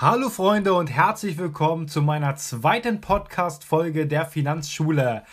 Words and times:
Hallo 0.00 0.28
Freunde 0.28 0.74
und 0.74 0.86
herzlich 0.92 1.38
willkommen 1.38 1.88
zu 1.88 2.02
meiner 2.02 2.36
zweiten 2.36 3.00
Podcast-Folge 3.00 4.06
der 4.06 4.26
Finanzschule. 4.26 5.24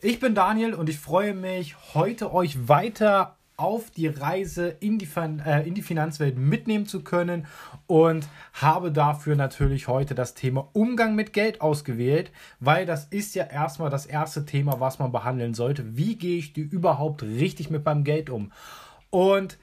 Ich 0.00 0.20
bin 0.20 0.36
Daniel 0.36 0.74
und 0.74 0.88
ich 0.88 1.00
freue 1.00 1.34
mich, 1.34 1.74
heute 1.92 2.32
euch 2.32 2.68
weiter 2.68 3.34
auf 3.56 3.90
die 3.90 4.06
Reise 4.06 4.68
in 4.68 5.00
die, 5.00 5.08
äh, 5.44 5.66
in 5.66 5.74
die 5.74 5.82
Finanzwelt 5.82 6.38
mitnehmen 6.38 6.86
zu 6.86 7.02
können 7.02 7.48
und 7.88 8.28
habe 8.52 8.92
dafür 8.92 9.34
natürlich 9.34 9.88
heute 9.88 10.14
das 10.14 10.34
Thema 10.34 10.68
Umgang 10.72 11.16
mit 11.16 11.32
Geld 11.32 11.60
ausgewählt, 11.60 12.30
weil 12.60 12.86
das 12.86 13.06
ist 13.06 13.34
ja 13.34 13.42
erstmal 13.42 13.90
das 13.90 14.06
erste 14.06 14.46
Thema, 14.46 14.78
was 14.78 15.00
man 15.00 15.10
behandeln 15.10 15.52
sollte. 15.52 15.96
Wie 15.96 16.14
gehe 16.14 16.38
ich 16.38 16.52
die 16.52 16.60
überhaupt 16.60 17.24
richtig 17.24 17.70
mit 17.70 17.84
meinem 17.84 18.04
Geld 18.04 18.30
um? 18.30 18.52
Und 19.10 19.58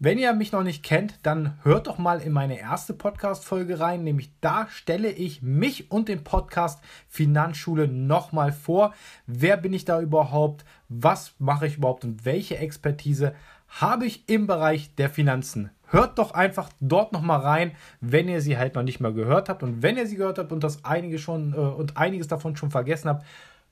wenn 0.00 0.18
ihr 0.18 0.32
mich 0.32 0.50
noch 0.50 0.64
nicht 0.64 0.82
kennt, 0.82 1.20
dann 1.22 1.56
hört 1.62 1.86
doch 1.86 1.98
mal 1.98 2.20
in 2.20 2.32
meine 2.32 2.58
erste 2.58 2.94
Podcast-Folge 2.94 3.78
rein, 3.78 4.02
nämlich 4.02 4.32
da 4.40 4.66
stelle 4.68 5.10
ich 5.10 5.40
mich 5.40 5.90
und 5.90 6.08
den 6.08 6.24
Podcast 6.24 6.82
Finanzschule 7.08 7.86
nochmal 7.86 8.52
vor. 8.52 8.92
Wer 9.26 9.56
bin 9.56 9.72
ich 9.72 9.84
da 9.84 10.00
überhaupt? 10.00 10.64
Was 10.88 11.34
mache 11.38 11.68
ich 11.68 11.76
überhaupt 11.76 12.04
und 12.04 12.24
welche 12.24 12.58
Expertise 12.58 13.34
habe 13.68 14.06
ich 14.06 14.28
im 14.28 14.48
Bereich 14.48 14.94
der 14.96 15.10
Finanzen? 15.10 15.70
Hört 15.86 16.18
doch 16.18 16.32
einfach 16.32 16.70
dort 16.80 17.12
nochmal 17.12 17.40
rein, 17.40 17.72
wenn 18.00 18.28
ihr 18.28 18.40
sie 18.40 18.58
halt 18.58 18.74
noch 18.74 18.82
nicht 18.82 18.98
mal 18.98 19.14
gehört 19.14 19.48
habt. 19.48 19.62
Und 19.62 19.82
wenn 19.82 19.96
ihr 19.96 20.08
sie 20.08 20.16
gehört 20.16 20.38
habt 20.38 20.50
und 20.50 20.64
das 20.64 20.84
einige 20.84 21.20
schon 21.20 21.52
äh, 21.52 21.56
und 21.56 21.96
einiges 21.96 22.26
davon 22.26 22.56
schon 22.56 22.72
vergessen 22.72 23.08
habt, 23.08 23.24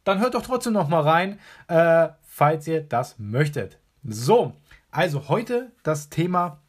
dann 0.04 0.20
hört 0.20 0.34
doch 0.34 0.42
trotzdem 0.42 0.72
nochmal 0.72 1.02
rein, 1.02 1.40
äh, 1.66 2.10
falls 2.22 2.68
ihr 2.68 2.80
das 2.80 3.18
möchtet. 3.18 3.78
So, 4.04 4.54
also 4.92 5.28
heute 5.28 5.72
das 5.82 6.10
Thema 6.10 6.60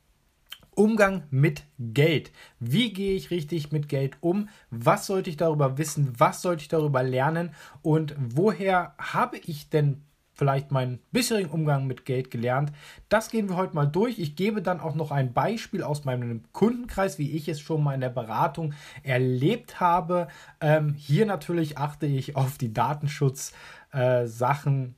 Umgang 0.75 1.23
mit 1.29 1.63
Geld. 1.77 2.31
Wie 2.59 2.93
gehe 2.93 3.15
ich 3.15 3.29
richtig 3.29 3.71
mit 3.71 3.89
Geld 3.89 4.17
um? 4.21 4.49
Was 4.71 5.05
sollte 5.05 5.29
ich 5.29 5.37
darüber 5.37 5.77
wissen? 5.77 6.13
Was 6.17 6.41
sollte 6.41 6.61
ich 6.61 6.69
darüber 6.69 7.03
lernen? 7.03 7.53
Und 7.83 8.15
woher 8.17 8.95
habe 8.97 9.37
ich 9.37 9.69
denn 9.69 10.01
vielleicht 10.33 10.71
meinen 10.71 10.99
bisherigen 11.11 11.51
Umgang 11.51 11.85
mit 11.85 12.05
Geld 12.05 12.31
gelernt. 12.31 12.71
Das 13.07 13.29
gehen 13.29 13.49
wir 13.49 13.55
heute 13.55 13.75
mal 13.75 13.85
durch. 13.85 14.17
Ich 14.17 14.35
gebe 14.35 14.61
dann 14.61 14.79
auch 14.79 14.95
noch 14.95 15.11
ein 15.11 15.31
Beispiel 15.31 15.83
aus 15.83 16.05
meinem 16.05 16.41
Kundenkreis, 16.51 17.19
wie 17.19 17.31
ich 17.31 17.47
es 17.47 17.61
schon 17.61 17.83
mal 17.83 17.93
in 17.93 18.01
der 18.01 18.09
Beratung 18.09 18.73
erlebt 19.03 19.79
habe. 19.79 20.27
Ähm, 20.59 20.95
hier 20.95 21.25
natürlich 21.25 21.77
achte 21.77 22.07
ich 22.07 22.35
auf 22.35 22.57
die 22.57 22.73
Datenschutzsachen. 22.73 23.57
Äh, 23.93 24.27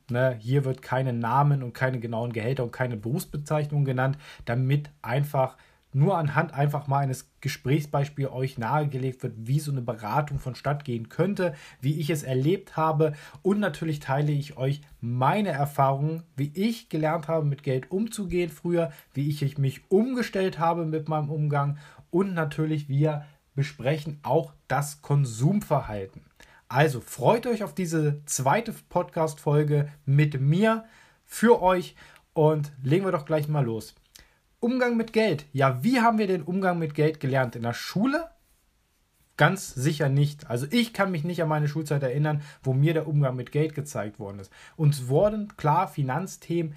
ne? 0.09 0.38
Hier 0.39 0.65
wird 0.65 0.81
keine 0.81 1.13
Namen 1.13 1.63
und 1.63 1.73
keine 1.73 1.99
genauen 1.99 2.33
Gehälter 2.33 2.63
und 2.63 2.71
keine 2.71 2.97
Berufsbezeichnungen 2.97 3.85
genannt, 3.85 4.17
damit 4.45 4.89
einfach 5.02 5.57
nur 5.95 6.17
anhand 6.17 6.53
einfach 6.53 6.87
mal 6.87 6.99
eines 6.99 7.31
Gesprächsbeispiels 7.39 8.31
euch 8.31 8.57
nahegelegt 8.57 9.23
wird, 9.23 9.33
wie 9.37 9.61
so 9.61 9.71
eine 9.71 9.81
Beratung 9.81 10.39
vonstatt 10.39 10.83
gehen 10.83 11.07
könnte, 11.07 11.55
wie 11.79 11.99
ich 12.02 12.09
es 12.09 12.23
erlebt 12.23 12.75
habe 12.75 13.13
und 13.41 13.61
natürlich 13.61 14.02
teile 14.02 14.33
ich 14.33 14.57
euch 14.57 14.81
meine 14.99 15.49
Erfahrungen, 15.49 16.23
wie 16.35 16.52
ich 16.53 16.89
gelernt 16.89 17.30
habe, 17.30 17.45
mit 17.45 17.63
Geld 17.63 17.91
umzugehen 17.91 18.49
früher, 18.49 18.91
wie 19.13 19.30
ich 19.30 19.57
mich 19.57 19.89
umgestellt 19.89 20.59
habe 20.59 20.85
mit 20.85 21.07
meinem 21.07 21.30
Umgang 21.30 21.77
und 22.11 22.33
natürlich 22.33 22.89
wir 22.89 23.25
besprechen 23.55 24.19
auch 24.21 24.52
das 24.67 25.02
Konsumverhalten. 25.02 26.25
Also 26.75 26.99
freut 26.99 27.47
euch 27.47 27.63
auf 27.63 27.73
diese 27.73 28.21
zweite 28.25 28.75
Podcast-Folge 28.89 29.87
mit 30.05 30.41
mir 30.41 30.83
für 31.23 31.61
euch 31.61 31.95
und 32.33 32.73
legen 32.83 33.05
wir 33.05 33.13
doch 33.13 33.23
gleich 33.23 33.47
mal 33.47 33.63
los. 33.63 33.95
Umgang 34.59 34.97
mit 34.97 35.13
Geld. 35.13 35.45
Ja, 35.53 35.85
wie 35.85 36.01
haben 36.01 36.17
wir 36.17 36.27
den 36.27 36.41
Umgang 36.41 36.77
mit 36.77 36.93
Geld 36.93 37.21
gelernt? 37.21 37.55
In 37.55 37.61
der 37.61 37.73
Schule? 37.73 38.27
Ganz 39.37 39.73
sicher 39.73 40.09
nicht. 40.09 40.49
Also 40.49 40.67
ich 40.69 40.91
kann 40.91 41.11
mich 41.11 41.23
nicht 41.23 41.41
an 41.41 41.47
meine 41.47 41.69
Schulzeit 41.69 42.03
erinnern, 42.03 42.41
wo 42.61 42.73
mir 42.73 42.93
der 42.93 43.08
Umgang 43.08 43.37
mit 43.37 43.53
Geld 43.53 43.73
gezeigt 43.73 44.19
worden 44.19 44.39
ist. 44.39 44.52
Uns 44.75 45.08
wurden 45.08 45.55
klar 45.55 45.87
Finanzthemen 45.87 46.75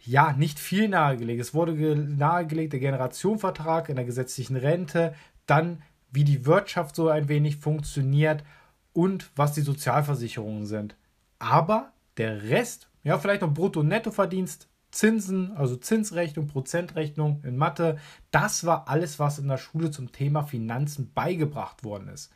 ja 0.00 0.34
nicht 0.34 0.58
viel 0.58 0.86
nahegelegt. 0.86 1.40
Es 1.40 1.54
wurde 1.54 1.72
nahegelegt 1.96 2.74
der 2.74 2.80
Generationenvertrag 2.80 3.88
in 3.88 3.96
der 3.96 4.04
gesetzlichen 4.04 4.56
Rente, 4.56 5.14
dann 5.46 5.80
wie 6.10 6.24
die 6.24 6.44
Wirtschaft 6.44 6.94
so 6.94 7.08
ein 7.08 7.28
wenig 7.28 7.56
funktioniert 7.56 8.44
und 8.92 9.30
was 9.36 9.52
die 9.52 9.60
Sozialversicherungen 9.60 10.66
sind. 10.66 10.96
Aber 11.38 11.92
der 12.16 12.44
Rest, 12.44 12.88
ja 13.02 13.18
vielleicht 13.18 13.42
noch 13.42 13.54
Brutto- 13.54 13.80
und 13.80 13.88
Nettoverdienst, 13.88 14.68
Zinsen, 14.90 15.56
also 15.56 15.76
Zinsrechnung, 15.76 16.48
Prozentrechnung 16.48 17.42
in 17.44 17.56
Mathe, 17.56 17.98
das 18.30 18.64
war 18.66 18.88
alles, 18.88 19.18
was 19.18 19.38
in 19.38 19.48
der 19.48 19.58
Schule 19.58 19.90
zum 19.90 20.10
Thema 20.12 20.42
Finanzen 20.42 21.12
beigebracht 21.14 21.84
worden 21.84 22.08
ist. 22.08 22.32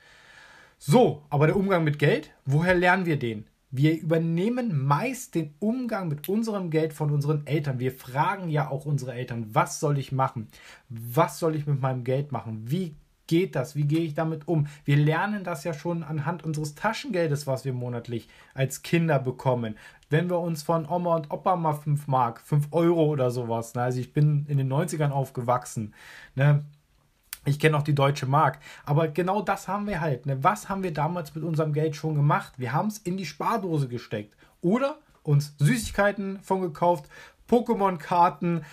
So, 0.79 1.25
aber 1.31 1.47
der 1.47 1.57
Umgang 1.57 1.85
mit 1.85 1.99
Geld, 1.99 2.31
woher 2.45 2.75
lernen 2.75 3.07
wir 3.07 3.19
den? 3.19 3.47
Wir 3.71 3.99
übernehmen 4.01 4.87
meist 4.87 5.35
den 5.35 5.55
Umgang 5.59 6.07
mit 6.07 6.29
unserem 6.29 6.71
Geld 6.71 6.93
von 6.93 7.11
unseren 7.11 7.45
Eltern. 7.45 7.81
Wir 7.81 7.91
fragen 7.91 8.49
ja 8.49 8.71
auch 8.71 8.85
unsere 8.85 9.15
Eltern, 9.15 9.53
was 9.53 9.81
soll 9.81 9.99
ich 9.99 10.13
machen? 10.13 10.47
Was 10.89 11.41
soll 11.41 11.57
ich 11.57 11.67
mit 11.67 11.81
meinem 11.81 12.05
Geld 12.05 12.31
machen? 12.31 12.71
Wie 12.71 12.95
geht 13.27 13.57
das? 13.57 13.77
Wie 13.77 13.85
gehe 13.85 14.01
ich 14.01 14.15
damit 14.15 14.49
um? 14.49 14.67
Wir 14.85 14.97
lernen 14.97 15.45
das 15.45 15.65
ja 15.65 15.75
schon 15.75 16.03
anhand 16.03 16.45
unseres 16.45 16.75
Taschengeldes, 16.75 17.47
was 17.47 17.65
wir 17.65 17.73
monatlich 17.73 18.29
als 18.55 18.83
Kinder 18.83 19.19
bekommen. 19.19 19.77
Wenn 20.11 20.31
wir 20.31 20.39
uns 20.39 20.63
von 20.63 20.89
Oma 20.89 21.17
und 21.17 21.31
Opa 21.31 21.57
mal 21.57 21.75
5 21.75 22.07
Mark, 22.07 22.41
5 22.41 22.69
Euro 22.73 23.07
oder 23.07 23.31
sowas, 23.31 23.75
ne? 23.75 23.83
also 23.83 24.01
ich 24.01 24.13
bin 24.13 24.47
in 24.49 24.59
den 24.59 24.73
90ern 24.73 25.11
aufgewachsen, 25.11 25.95
ne? 26.35 26.65
Ich 27.47 27.59
kenne 27.59 27.77
auch 27.77 27.83
die 27.83 27.95
deutsche 27.95 28.25
Mark. 28.25 28.59
Aber 28.87 29.09
genau 29.09 29.43
das 29.43 29.69
haben 29.69 29.87
wir 29.87 30.01
halt. 30.01 30.25
Ne? 30.25 30.43
Was 30.43 30.71
haben 30.71 30.83
wir 30.83 30.95
damals 30.95 31.35
mit 31.35 31.45
unserem 31.45 31.75
Geld 31.75 31.95
schon 31.95 32.15
gemacht? 32.15 32.55
Wir 32.57 32.73
haben 32.73 32.89
es 32.89 32.97
in 32.97 33.19
die 33.19 33.27
Spardose 33.27 33.87
gesteckt. 33.87 34.35
Oder 34.63 34.99
uns 35.23 35.55
Süßigkeiten 35.59 36.41
von 36.41 36.63
gekauft, 36.63 37.09
Pokémon-Karten, 37.49 38.65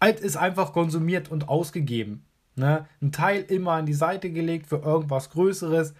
halt 0.00 0.20
ist 0.20 0.36
einfach 0.36 0.72
konsumiert 0.72 1.30
und 1.30 1.48
ausgegeben. 1.48 2.24
Ne? 2.60 2.86
Ein 3.02 3.10
Teil 3.10 3.42
immer 3.42 3.72
an 3.72 3.86
die 3.86 3.94
Seite 3.94 4.30
gelegt 4.30 4.68
für 4.68 4.76
irgendwas 4.76 5.30
Größeres. 5.30 5.94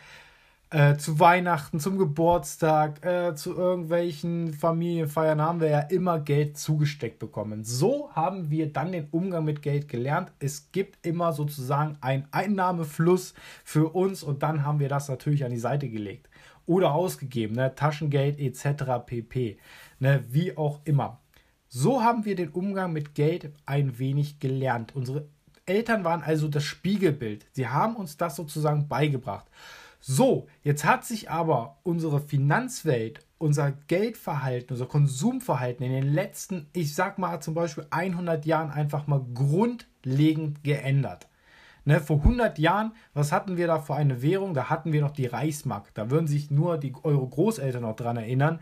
Äh, 0.72 0.98
zu 0.98 1.18
Weihnachten, 1.18 1.80
zum 1.80 1.98
Geburtstag, 1.98 3.04
äh, 3.04 3.34
zu 3.34 3.56
irgendwelchen 3.56 4.54
Familienfeiern 4.54 5.42
haben 5.42 5.60
wir 5.60 5.68
ja 5.68 5.80
immer 5.80 6.20
Geld 6.20 6.58
zugesteckt 6.58 7.18
bekommen. 7.18 7.64
So 7.64 8.12
haben 8.12 8.50
wir 8.50 8.72
dann 8.72 8.92
den 8.92 9.08
Umgang 9.10 9.44
mit 9.44 9.62
Geld 9.62 9.88
gelernt. 9.88 10.30
Es 10.38 10.70
gibt 10.70 11.04
immer 11.04 11.32
sozusagen 11.32 11.98
einen 12.00 12.28
Einnahmefluss 12.30 13.34
für 13.64 13.88
uns 13.88 14.22
und 14.22 14.44
dann 14.44 14.64
haben 14.64 14.78
wir 14.78 14.88
das 14.88 15.08
natürlich 15.08 15.44
an 15.44 15.50
die 15.50 15.58
Seite 15.58 15.88
gelegt 15.88 16.30
oder 16.66 16.94
ausgegeben, 16.94 17.56
ne? 17.56 17.74
Taschengeld 17.74 18.38
etc. 18.38 19.04
pp. 19.04 19.58
Ne? 19.98 20.24
Wie 20.28 20.56
auch 20.56 20.78
immer. 20.84 21.18
So 21.66 22.02
haben 22.02 22.24
wir 22.24 22.36
den 22.36 22.50
Umgang 22.50 22.92
mit 22.92 23.16
Geld 23.16 23.50
ein 23.66 23.98
wenig 23.98 24.38
gelernt. 24.38 24.94
Unsere 24.94 25.26
Eltern 25.70 26.04
waren 26.04 26.22
also 26.22 26.48
das 26.48 26.64
Spiegelbild. 26.64 27.46
Sie 27.52 27.68
haben 27.68 27.94
uns 27.94 28.16
das 28.16 28.34
sozusagen 28.34 28.88
beigebracht. 28.88 29.46
So, 30.00 30.48
jetzt 30.62 30.84
hat 30.84 31.04
sich 31.04 31.30
aber 31.30 31.78
unsere 31.84 32.20
Finanzwelt, 32.20 33.24
unser 33.38 33.70
Geldverhalten, 33.70 34.72
unser 34.72 34.86
Konsumverhalten 34.86 35.86
in 35.86 35.92
den 35.92 36.12
letzten, 36.12 36.68
ich 36.72 36.94
sag 36.94 37.18
mal 37.18 37.40
zum 37.40 37.54
Beispiel 37.54 37.86
100 37.90 38.46
Jahren 38.46 38.70
einfach 38.70 39.06
mal 39.06 39.24
grundlegend 39.34 40.64
geändert. 40.64 41.28
Ne, 41.84 42.00
vor 42.00 42.18
100 42.18 42.58
Jahren, 42.58 42.92
was 43.14 43.30
hatten 43.30 43.56
wir 43.56 43.66
da 43.66 43.78
für 43.78 43.94
eine 43.94 44.22
Währung? 44.22 44.52
Da 44.54 44.68
hatten 44.68 44.92
wir 44.92 45.00
noch 45.00 45.12
die 45.12 45.26
Reichsmark. 45.26 45.94
Da 45.94 46.10
würden 46.10 46.26
sich 46.26 46.50
nur 46.50 46.78
die, 46.78 46.92
eure 47.02 47.26
Großeltern 47.26 47.82
noch 47.82 47.96
dran 47.96 48.16
erinnern. 48.16 48.60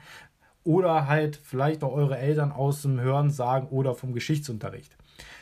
Oder 0.63 1.09
halt 1.09 1.37
vielleicht 1.37 1.83
auch 1.83 1.93
eure 1.93 2.19
Eltern 2.19 2.53
aus 2.53 2.83
dem 2.83 3.01
Hören 3.01 3.31
sagen 3.31 3.69
oder 3.69 3.95
vom 3.95 4.13
Geschichtsunterricht. 4.13 4.97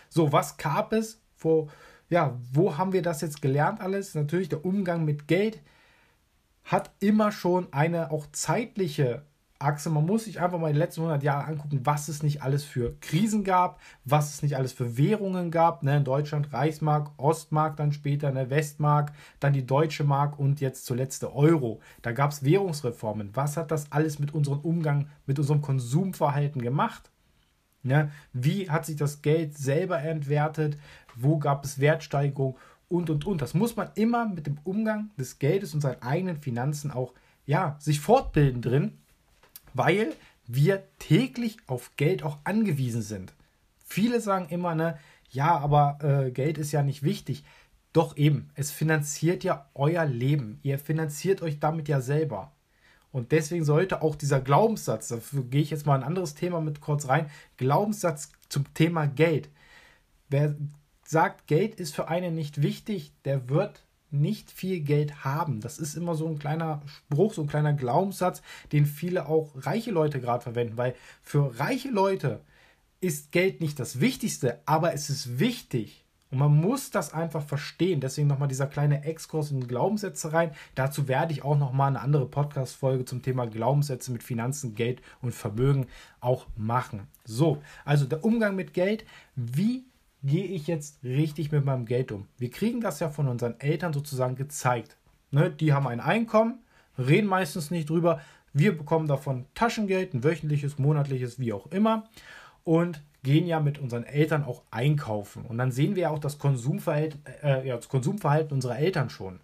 So, 0.09 0.33
was 0.33 0.57
gab 0.57 0.93
es 0.93 1.21
vor, 1.37 1.69
ja, 2.09 2.39
wo 2.53 2.77
haben 2.77 2.93
wir 2.93 3.03
das 3.03 3.21
jetzt 3.21 3.43
gelernt 3.43 3.81
alles? 3.81 4.15
Natürlich 4.15 4.49
der 4.49 4.65
Umgang 4.65 5.05
mit 5.05 5.29
Geld 5.29 5.61
hat 6.65 6.91
immer 7.01 7.33
schon 7.33 7.73
eine 7.73 8.11
auch 8.11 8.27
zeitliche 8.33 9.23
Achse. 9.59 9.89
Man 9.91 10.05
muss 10.05 10.25
sich 10.25 10.41
einfach 10.41 10.59
mal 10.59 10.73
die 10.73 10.79
letzten 10.79 11.03
100 11.03 11.23
Jahre 11.23 11.47
angucken, 11.47 11.81
was 11.85 12.09
es 12.09 12.23
nicht 12.23 12.43
alles 12.43 12.65
für 12.65 12.97
Krisen 13.01 13.45
gab, 13.45 13.81
was 14.05 14.35
es 14.35 14.43
nicht 14.43 14.57
alles 14.57 14.73
für 14.73 14.99
Währungen 14.99 15.51
gab. 15.51 15.83
Ne? 15.83 15.97
In 15.97 16.05
Deutschland 16.05 16.53
Reichsmark, 16.53 17.11
Ostmark 17.17 17.77
dann 17.77 17.93
später, 17.93 18.31
ne? 18.33 18.51
Westmark, 18.51 19.13
dann 19.41 19.53
die 19.53 19.67
Deutsche 19.67 20.05
Mark 20.05 20.39
und 20.39 20.61
jetzt 20.61 20.87
zuletzt 20.87 21.23
der 21.23 21.35
Euro. 21.35 21.81
Da 22.03 22.13
gab 22.13 22.33
es 22.33 22.45
Währungsreformen. 22.45 23.31
Was 23.35 23.57
hat 23.57 23.71
das 23.71 23.91
alles 23.93 24.19
mit 24.19 24.35
unserem 24.35 24.61
Umgang, 24.61 25.09
mit 25.27 25.39
unserem 25.39 25.63
Konsumverhalten 25.63 26.61
gemacht? 26.61 27.11
Ne? 27.83 28.11
Wie 28.33 28.69
hat 28.69 28.85
sich 28.85 28.97
das 28.97 29.23
Geld 29.23 29.57
selber 29.57 30.01
entwertet? 30.01 30.77
Wo 31.17 31.39
gab 31.39 31.65
es 31.65 31.81
Wertsteigerung? 31.81 32.57
Und, 32.89 33.11
und, 33.11 33.27
und. 33.27 33.43
Das 33.43 33.55
muss 33.55 33.77
man 33.77 33.91
immer 33.95 34.27
mit 34.27 34.47
dem 34.47 34.59
Umgang 34.65 35.11
des 35.19 35.39
Geldes 35.39 35.75
und 35.75 35.81
seinen 35.81 36.03
eigenen 36.03 36.37
Finanzen 36.37 36.91
auch, 36.91 37.13
ja, 37.47 37.77
sich 37.81 38.01
fortbilden 38.01 38.63
drin, 38.63 38.93
weil 39.75 40.15
wir 40.47 40.85
täglich 40.99 41.59
auf 41.67 41.97
Geld 41.97 42.23
auch 42.23 42.39
angewiesen 42.45 43.03
sind. 43.03 43.35
Viele 43.85 44.21
sagen 44.21 44.47
immer, 44.51 44.75
ne, 44.75 44.99
ja, 45.31 45.59
aber 45.59 45.99
äh, 46.03 46.31
Geld 46.31 46.59
ist 46.59 46.73
ja 46.73 46.83
nicht 46.83 47.03
wichtig. 47.03 47.45
Doch 47.93 48.17
eben, 48.17 48.51
es 48.55 48.71
finanziert 48.71 49.43
ja 49.43 49.69
euer 49.75 50.05
Leben. 50.05 50.61
Ihr 50.63 50.79
finanziert 50.79 51.43
euch 51.43 51.59
damit 51.59 51.89
ja 51.89 52.01
selber. 52.01 52.53
Und 53.11 53.33
deswegen 53.33 53.65
sollte 53.65 54.03
auch 54.03 54.15
dieser 54.15 54.41
Glaubenssatz, 54.41 55.09
dafür 55.09 55.45
gehe 55.45 55.63
ich 55.63 55.71
jetzt 55.71 55.87
mal 55.87 55.95
ein 55.95 56.05
anderes 56.05 56.35
Thema 56.35 56.61
mit 56.61 56.83
kurz 56.83 57.09
rein, 57.09 57.31
Glaubenssatz 57.57 58.31
zum 58.51 58.73
Thema 58.75 59.07
Geld. 59.07 59.49
Wer 60.29 60.55
sagt, 61.07 61.47
Geld 61.47 61.77
ist 61.77 61.95
für 61.95 62.09
einen 62.09 62.35
nicht 62.35 62.63
wichtig, 62.63 63.13
der 63.25 63.49
wird 63.49 63.83
nicht 64.11 64.51
viel 64.51 64.81
Geld 64.81 65.25
haben. 65.25 65.61
Das 65.61 65.79
ist 65.79 65.97
immer 65.97 66.15
so 66.15 66.27
ein 66.27 66.39
kleiner 66.39 66.83
Spruch, 66.87 67.35
so 67.35 67.43
ein 67.43 67.49
kleiner 67.49 67.73
Glaubenssatz, 67.73 68.43
den 68.73 68.87
viele 68.87 69.27
auch 69.27 69.53
reiche 69.57 69.91
Leute 69.91 70.21
gerade 70.21 70.43
verwenden, 70.43 70.77
weil 70.77 70.95
für 71.23 71.59
reiche 71.59 71.91
Leute 71.91 72.41
ist 73.01 73.33
Geld 73.33 73.61
nicht 73.61 73.79
das 73.79 74.01
Wichtigste, 74.01 74.61
aber 74.65 74.95
es 74.95 75.11
ist 75.11 75.39
wichtig. 75.39 76.05
Und 76.31 76.39
man 76.39 76.61
muss 76.61 76.91
das 76.91 77.15
einfach 77.15 77.45
verstehen. 77.45 78.01
Deswegen 78.01 78.27
nochmal 78.27 78.49
dieser 78.49 78.67
kleine 78.67 79.05
Exkurs 79.05 79.53
in 79.53 79.69
Glaubenssätze 79.69 80.33
rein. 80.33 80.51
Dazu 80.75 81.07
werde 81.07 81.33
ich 81.33 81.45
auch 81.45 81.57
nochmal 81.57 81.89
eine 81.89 82.01
andere 82.01 82.27
Podcast-Folge 82.27 83.05
zum 83.05 83.23
Thema 83.23 83.47
Glaubenssätze 83.47 84.11
mit 84.11 84.25
Finanzen, 84.25 84.75
Geld 84.75 85.01
und 85.23 85.33
Vermögen 85.33 85.87
auch 86.21 86.47
machen. 86.57 87.07
So, 87.25 87.63
also 87.85 88.07
der 88.07 88.25
Umgang 88.25 88.57
mit 88.57 88.75
Geld. 88.75 89.05
Wie 89.37 89.85
gehe 90.23 90.45
ich 90.45 90.67
jetzt 90.67 91.03
richtig 91.05 91.53
mit 91.53 91.65
meinem 91.65 91.87
Geld 91.87 92.13
um? 92.13 92.27
Wir 92.39 92.51
kriegen 92.51 92.81
das 92.81 93.01
ja 93.01 93.09
von 93.09 93.29
unseren 93.29 93.59
Eltern 93.61 93.93
sozusagen 93.93 94.37
gezeigt. 94.37 94.97
Ne, 95.31 95.51
die 95.51 95.73
haben 95.73 95.87
ein 95.87 96.01
Einkommen, 96.01 96.61
reden 96.99 97.27
meistens 97.27 97.71
nicht 97.71 97.91
drüber. 97.91 98.21
Wir 98.53 98.77
bekommen 98.77 99.09
davon 99.09 99.47
Taschengeld, 99.55 100.15
ein 100.15 100.25
wöchentliches, 100.25 100.79
monatliches, 100.79 101.39
wie 101.39 101.53
auch 101.53 101.67
immer. 101.67 102.09
Und 102.65 103.03
gehen 103.23 103.47
ja 103.47 103.59
mit 103.59 103.79
unseren 103.79 104.05
Eltern 104.05 104.45
auch 104.45 104.63
einkaufen. 104.71 105.45
Und 105.45 105.59
dann 105.59 105.73
sehen 105.73 105.97
wir 105.97 106.05
ja 106.05 106.11
auch 106.11 106.21
das 106.21 106.39
Konsumverhalten, 106.39 107.21
äh, 107.43 107.67
ja, 107.67 107.75
das 107.75 107.89
Konsumverhalten 107.89 108.53
unserer 108.55 108.79
Eltern 108.79 109.11
schon. 109.11 109.41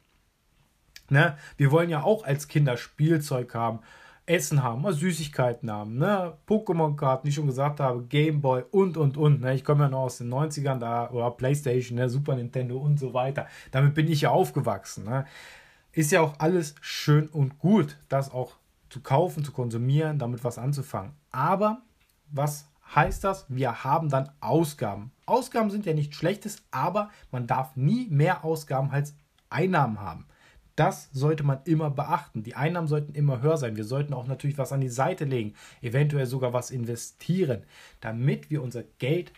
Ne? 1.09 1.37
Wir 1.57 1.73
wollen 1.73 1.91
ja 1.91 2.05
auch 2.05 2.25
als 2.25 2.47
Kinder 2.47 2.77
Spielzeug 2.77 3.55
haben, 3.55 3.81
Essen 4.25 4.63
haben, 4.63 4.83
mal 4.83 4.93
Süßigkeiten 4.93 5.71
haben, 5.71 5.99
ne? 5.99 6.35
Pokémon-Karten, 6.47 7.25
wie 7.25 7.31
ich 7.31 7.35
schon 7.35 7.49
gesagt 7.49 7.81
habe, 7.81 8.05
Gameboy 8.05 8.65
und 8.71 8.97
und 8.97 9.17
und. 9.17 9.41
Ne? 9.41 9.55
Ich 9.55 9.65
komme 9.65 9.85
ja 9.85 9.91
noch 9.91 10.03
aus 10.03 10.19
den 10.19 10.33
90ern 10.33 10.79
da, 10.79 11.11
oder 11.11 11.31
Playstation, 11.33 11.99
ne? 11.99 12.09
Super 12.09 12.37
Nintendo 12.37 12.79
und 12.79 13.01
so 13.01 13.15
weiter. 13.15 13.47
Damit 13.73 13.95
bin 13.95 14.09
ich 14.09 14.21
ja 14.21 14.31
aufgewachsen. 14.31 15.05
Ne? 15.05 15.27
Ist 15.93 16.13
ja 16.13 16.21
auch 16.21 16.35
alles 16.39 16.77
schön 16.81 17.29
und 17.29 17.59
gut, 17.59 17.99
das 18.09 18.33
auch 18.33 18.55
zu 18.91 19.01
kaufen, 19.01 19.45
zu 19.45 19.53
konsumieren, 19.53 20.19
damit 20.19 20.45
was 20.45 20.59
anzufangen. 20.59 21.13
Aber 21.33 21.83
was 22.31 22.69
heißt 22.95 23.25
das, 23.25 23.47
wir 23.49 23.85
haben 23.85 24.09
dann 24.09 24.31
Ausgaben. 24.41 25.13
Ausgaben 25.27 25.71
sind 25.71 25.87
ja 25.87 25.95
nichts 25.95 26.17
Schlechtes, 26.17 26.63
aber 26.71 27.11
man 27.31 27.47
darf 27.47 27.75
nie 27.75 28.07
mehr 28.09 28.45
Ausgaben 28.45 28.91
als 28.91 29.15
Einnahmen 29.51 30.01
haben. 30.01 30.27
Das 30.77 31.11
sollte 31.13 31.43
man 31.45 31.61
immer 31.65 31.91
beachten. 31.91 32.43
Die 32.43 32.55
Einnahmen 32.55 32.89
sollten 32.89 33.15
immer 33.15 33.43
höher 33.43 33.59
sein. 33.59 33.77
Wir 33.77 33.85
sollten 33.85 34.15
auch 34.15 34.27
natürlich 34.27 34.59
was 34.59 34.73
an 34.73 34.81
die 34.81 34.89
Seite 34.89 35.25
legen, 35.25 35.55
eventuell 35.81 36.27
sogar 36.27 36.53
was 36.53 36.71
investieren, 36.71 37.65
damit 38.01 38.51
wir 38.51 38.63
unser 38.63 38.83
Geld 38.99 39.33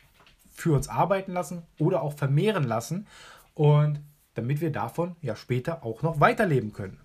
für 0.51 0.75
uns 0.75 0.89
arbeiten 0.89 1.33
lassen 1.33 1.63
oder 1.79 2.03
auch 2.03 2.15
vermehren 2.15 2.65
lassen 2.65 3.07
und 3.55 4.01
damit 4.35 4.61
wir 4.61 4.71
davon 4.71 5.17
ja 5.21 5.35
später 5.37 5.85
auch 5.85 6.03
noch 6.03 6.21
weiterleben 6.21 6.73
können. 6.73 7.01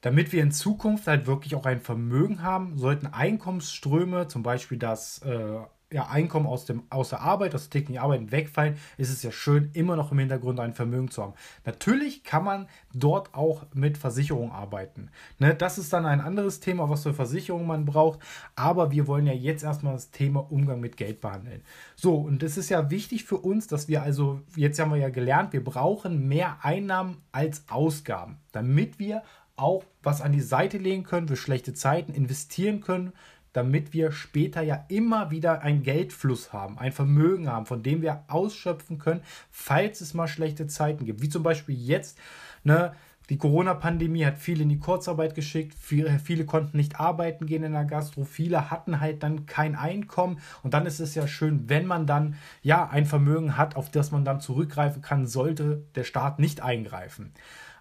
Damit 0.00 0.32
wir 0.32 0.42
in 0.42 0.50
Zukunft 0.50 1.06
halt 1.06 1.26
wirklich 1.26 1.54
auch 1.54 1.66
ein 1.66 1.80
Vermögen 1.80 2.42
haben, 2.42 2.76
sollten 2.76 3.06
Einkommensströme, 3.06 4.26
zum 4.26 4.42
Beispiel 4.42 4.78
das 4.78 5.18
äh, 5.22 5.60
ja, 5.92 6.08
Einkommen 6.08 6.46
aus, 6.46 6.64
dem, 6.64 6.82
aus 6.90 7.10
der 7.10 7.20
Arbeit, 7.20 7.54
aus 7.54 7.68
täglichen 7.68 8.02
Arbeit 8.02 8.32
wegfallen, 8.32 8.76
ist 8.96 9.10
es 9.10 9.22
ja 9.22 9.30
schön, 9.30 9.70
immer 9.74 9.96
noch 9.96 10.12
im 10.12 10.18
Hintergrund 10.18 10.58
ein 10.60 10.74
Vermögen 10.74 11.10
zu 11.10 11.22
haben. 11.22 11.34
Natürlich 11.64 12.24
kann 12.24 12.44
man 12.44 12.66
dort 12.94 13.34
auch 13.34 13.66
mit 13.74 13.98
Versicherung 13.98 14.52
arbeiten. 14.52 15.10
Ne, 15.38 15.54
das 15.54 15.78
ist 15.78 15.92
dann 15.92 16.06
ein 16.06 16.20
anderes 16.20 16.60
Thema, 16.60 16.88
was 16.88 17.02
für 17.02 17.14
Versicherungen 17.14 17.66
man 17.66 17.84
braucht. 17.84 18.20
Aber 18.56 18.90
wir 18.90 19.06
wollen 19.06 19.26
ja 19.26 19.32
jetzt 19.32 19.62
erstmal 19.62 19.94
das 19.94 20.10
Thema 20.10 20.50
Umgang 20.50 20.80
mit 20.80 20.96
Geld 20.96 21.20
behandeln. 21.20 21.62
So, 21.94 22.16
und 22.16 22.42
es 22.42 22.56
ist 22.56 22.70
ja 22.70 22.90
wichtig 22.90 23.24
für 23.24 23.38
uns, 23.38 23.66
dass 23.66 23.88
wir 23.88 24.02
also, 24.02 24.40
jetzt 24.56 24.78
haben 24.78 24.90
wir 24.90 24.98
ja 24.98 25.10
gelernt, 25.10 25.52
wir 25.52 25.62
brauchen 25.62 26.28
mehr 26.28 26.64
Einnahmen 26.64 27.18
als 27.32 27.64
Ausgaben, 27.68 28.38
damit 28.52 28.98
wir 28.98 29.22
auch 29.56 29.84
was 30.02 30.20
an 30.20 30.32
die 30.32 30.40
Seite 30.40 30.78
legen 30.78 31.04
können 31.04 31.28
für 31.28 31.36
schlechte 31.36 31.74
Zeiten, 31.74 32.12
investieren 32.12 32.80
können, 32.80 33.12
damit 33.52 33.92
wir 33.92 34.12
später 34.12 34.62
ja 34.62 34.84
immer 34.88 35.30
wieder 35.30 35.62
einen 35.62 35.82
Geldfluss 35.82 36.52
haben, 36.52 36.78
ein 36.78 36.92
Vermögen 36.92 37.48
haben, 37.48 37.66
von 37.66 37.82
dem 37.82 38.02
wir 38.02 38.24
ausschöpfen 38.28 38.98
können, 38.98 39.22
falls 39.50 40.00
es 40.00 40.14
mal 40.14 40.28
schlechte 40.28 40.66
Zeiten 40.66 41.04
gibt. 41.04 41.22
Wie 41.22 41.28
zum 41.28 41.42
Beispiel 41.42 41.74
jetzt, 41.74 42.18
ne, 42.64 42.92
die 43.28 43.38
Corona-Pandemie 43.38 44.26
hat 44.26 44.38
viele 44.38 44.64
in 44.64 44.68
die 44.68 44.78
Kurzarbeit 44.78 45.34
geschickt, 45.34 45.74
viele, 45.78 46.18
viele, 46.18 46.44
konnten 46.44 46.76
nicht 46.76 46.98
arbeiten 46.98 47.46
gehen 47.46 47.62
in 47.62 47.72
der 47.72 47.84
Gastro, 47.84 48.24
viele 48.24 48.70
hatten 48.70 49.00
halt 49.00 49.22
dann 49.22 49.46
kein 49.46 49.76
Einkommen 49.76 50.38
und 50.62 50.74
dann 50.74 50.86
ist 50.86 51.00
es 51.00 51.14
ja 51.14 51.26
schön, 51.26 51.68
wenn 51.68 51.86
man 51.86 52.06
dann 52.06 52.34
ja 52.62 52.88
ein 52.88 53.06
Vermögen 53.06 53.56
hat, 53.56 53.76
auf 53.76 53.90
das 53.90 54.10
man 54.10 54.24
dann 54.24 54.40
zurückgreifen 54.40 55.02
kann, 55.02 55.26
sollte 55.26 55.84
der 55.94 56.04
Staat 56.04 56.40
nicht 56.40 56.62
eingreifen. 56.62 57.32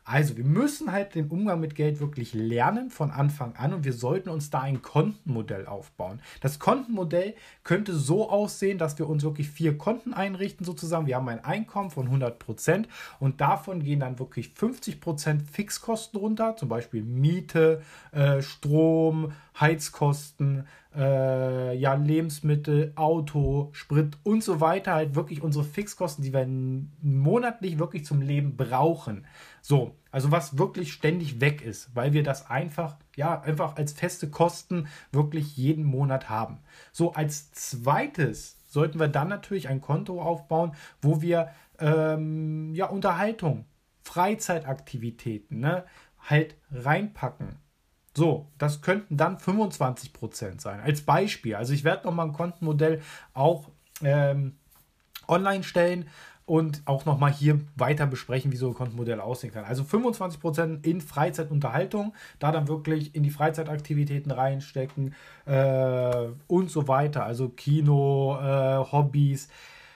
Also, 0.03 0.35
wir 0.35 0.43
müssen 0.43 0.91
halt 0.91 1.13
den 1.13 1.29
Umgang 1.29 1.59
mit 1.59 1.75
Geld 1.75 1.99
wirklich 1.99 2.33
lernen 2.33 2.89
von 2.89 3.11
Anfang 3.11 3.55
an 3.55 3.73
und 3.73 3.83
wir 3.85 3.93
sollten 3.93 4.29
uns 4.29 4.49
da 4.49 4.61
ein 4.61 4.81
Kontenmodell 4.81 5.67
aufbauen. 5.67 6.21
Das 6.41 6.57
Kontenmodell 6.57 7.35
könnte 7.63 7.93
so 7.93 8.29
aussehen, 8.29 8.79
dass 8.79 8.97
wir 8.97 9.07
uns 9.07 9.23
wirklich 9.23 9.49
vier 9.49 9.77
Konten 9.77 10.13
einrichten, 10.13 10.65
sozusagen. 10.65 11.05
Wir 11.05 11.17
haben 11.17 11.29
ein 11.29 11.45
Einkommen 11.45 11.91
von 11.91 12.07
100 12.07 12.39
Prozent 12.39 12.87
und 13.19 13.41
davon 13.41 13.83
gehen 13.83 13.99
dann 13.99 14.17
wirklich 14.17 14.49
50 14.55 15.01
Prozent 15.01 15.43
Fixkosten 15.43 16.19
runter, 16.19 16.55
zum 16.55 16.67
Beispiel 16.67 17.03
Miete, 17.03 17.83
äh, 18.11 18.41
Strom, 18.41 19.33
Heizkosten, 19.59 20.67
äh, 20.95 21.75
ja, 21.75 21.93
Lebensmittel, 21.93 22.91
Auto, 22.95 23.69
Sprit 23.73 24.17
und 24.23 24.43
so 24.43 24.59
weiter. 24.59 24.93
Halt 24.93 25.15
wirklich 25.15 25.41
unsere 25.41 25.63
Fixkosten, 25.63 26.23
die 26.23 26.33
wir 26.33 26.47
monatlich 27.01 27.79
wirklich 27.79 28.05
zum 28.05 28.21
Leben 28.21 28.57
brauchen. 28.57 29.25
So, 29.61 29.95
also 30.11 30.31
was 30.31 30.57
wirklich 30.57 30.91
ständig 30.91 31.39
weg 31.39 31.61
ist, 31.61 31.95
weil 31.95 32.13
wir 32.13 32.23
das 32.23 32.49
einfach, 32.49 32.97
ja, 33.15 33.41
einfach 33.41 33.77
als 33.77 33.93
feste 33.93 34.29
Kosten 34.29 34.87
wirklich 35.11 35.55
jeden 35.55 35.85
Monat 35.85 36.29
haben. 36.29 36.59
So, 36.91 37.13
als 37.13 37.51
zweites 37.51 38.57
sollten 38.67 38.99
wir 38.99 39.07
dann 39.07 39.29
natürlich 39.29 39.69
ein 39.69 39.81
Konto 39.81 40.21
aufbauen, 40.21 40.73
wo 41.01 41.21
wir 41.21 41.49
ähm, 41.79 42.73
ja, 42.73 42.87
Unterhaltung, 42.87 43.65
Freizeitaktivitäten, 44.03 45.59
ne, 45.59 45.85
halt 46.19 46.55
reinpacken. 46.71 47.59
So, 48.13 48.47
das 48.57 48.81
könnten 48.81 49.17
dann 49.17 49.37
25% 49.37 50.59
sein. 50.59 50.79
Als 50.81 51.01
Beispiel. 51.01 51.55
Also 51.55 51.73
ich 51.73 51.83
werde 51.83 52.05
nochmal 52.05 52.27
ein 52.27 52.33
Kontenmodell 52.33 53.01
auch 53.33 53.69
ähm, 54.03 54.57
online 55.27 55.63
stellen 55.63 56.07
und 56.45 56.81
auch 56.83 57.05
nochmal 57.05 57.31
hier 57.31 57.61
weiter 57.77 58.05
besprechen, 58.07 58.51
wie 58.51 58.57
so 58.57 58.67
ein 58.67 58.73
Kontenmodell 58.73 59.21
aussehen 59.21 59.53
kann. 59.53 59.63
Also 59.63 59.83
25% 59.83 60.85
in 60.85 60.99
Freizeitunterhaltung, 60.99 62.13
da 62.39 62.51
dann 62.51 62.67
wirklich 62.67 63.15
in 63.15 63.23
die 63.23 63.29
Freizeitaktivitäten 63.29 64.31
reinstecken 64.31 65.15
äh, 65.45 66.27
und 66.47 66.69
so 66.69 66.89
weiter. 66.89 67.25
Also 67.25 67.47
Kino, 67.47 68.37
äh, 68.41 68.83
Hobbys 68.91 69.47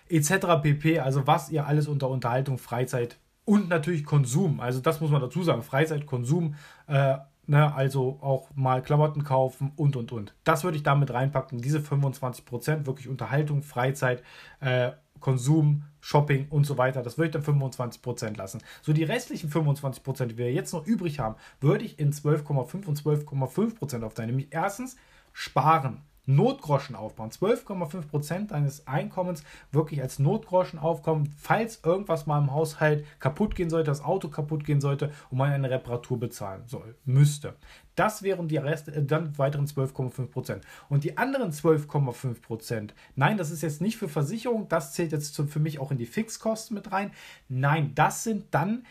etc. 0.07 0.61
pp. 0.61 0.99
Also 0.99 1.27
was 1.27 1.49
ihr 1.49 1.67
alles 1.67 1.89
unter 1.89 2.09
Unterhaltung, 2.09 2.57
Freizeit 2.57 3.17
und 3.43 3.67
natürlich 3.67 4.05
Konsum, 4.05 4.59
also 4.59 4.79
das 4.79 5.01
muss 5.01 5.11
man 5.11 5.21
dazu 5.21 5.43
sagen, 5.43 5.61
Freizeit, 5.61 6.05
Konsum, 6.05 6.55
äh, 6.87 7.17
Ne, 7.47 7.73
also 7.75 8.17
auch 8.21 8.49
mal 8.55 8.81
Klamotten 8.81 9.23
kaufen 9.23 9.71
und 9.75 9.95
und 9.95 10.11
und. 10.11 10.33
Das 10.43 10.63
würde 10.63 10.77
ich 10.77 10.83
damit 10.83 11.13
reinpacken. 11.13 11.61
Diese 11.61 11.79
25%, 11.79 12.87
wirklich 12.87 13.07
Unterhaltung, 13.07 13.61
Freizeit, 13.61 14.23
äh, 14.61 14.91
Konsum, 15.19 15.83
Shopping 16.01 16.47
und 16.49 16.65
so 16.65 16.77
weiter. 16.77 17.01
Das 17.03 17.17
würde 17.17 17.37
ich 17.37 17.45
dann 17.45 17.59
25% 17.59 18.37
lassen. 18.37 18.61
So 18.81 18.93
die 18.93 19.03
restlichen 19.03 19.49
25%, 19.49 20.25
die 20.25 20.37
wir 20.37 20.51
jetzt 20.51 20.73
noch 20.73 20.85
übrig 20.85 21.19
haben, 21.19 21.35
würde 21.61 21.85
ich 21.85 21.99
in 21.99 22.11
12,5 22.11 22.85
und 22.85 22.99
12,5% 22.99 24.03
aufteilen. 24.03 24.29
Nämlich 24.29 24.49
erstens 24.51 24.97
sparen. 25.33 26.01
Notgroschen 26.25 26.95
aufbauen. 26.95 27.29
12,5% 27.29 28.47
deines 28.47 28.87
Einkommens 28.87 29.43
wirklich 29.71 30.01
als 30.01 30.19
Notgroschen 30.19 30.79
aufkommen, 30.79 31.33
falls 31.37 31.81
irgendwas 31.83 32.25
mal 32.25 32.39
im 32.39 32.51
Haushalt 32.51 33.05
kaputt 33.19 33.55
gehen 33.55 33.69
sollte, 33.69 33.91
das 33.91 34.03
Auto 34.03 34.29
kaputt 34.29 34.65
gehen 34.65 34.81
sollte 34.81 35.11
und 35.29 35.37
man 35.37 35.51
eine 35.51 35.69
Reparatur 35.69 36.19
bezahlen 36.19 36.63
soll, 36.65 36.95
müsste. 37.05 37.55
Das 37.95 38.23
wären 38.23 38.47
die 38.47 38.57
Rest, 38.57 38.89
äh, 38.89 39.03
dann 39.03 39.37
weiteren 39.37 39.67
12,5%. 39.67 40.61
Und 40.89 41.03
die 41.03 41.17
anderen 41.17 41.51
12,5%, 41.51 42.93
nein, 43.15 43.37
das 43.37 43.51
ist 43.51 43.61
jetzt 43.61 43.81
nicht 43.81 43.97
für 43.97 44.09
Versicherung, 44.09 44.67
das 44.67 44.93
zählt 44.93 45.11
jetzt 45.11 45.35
für 45.35 45.59
mich 45.59 45.79
auch 45.79 45.91
in 45.91 45.97
die 45.97 46.05
Fixkosten 46.05 46.75
mit 46.75 46.91
rein. 46.91 47.11
Nein, 47.47 47.93
das 47.95 48.23
sind 48.23 48.45
dann 48.51 48.85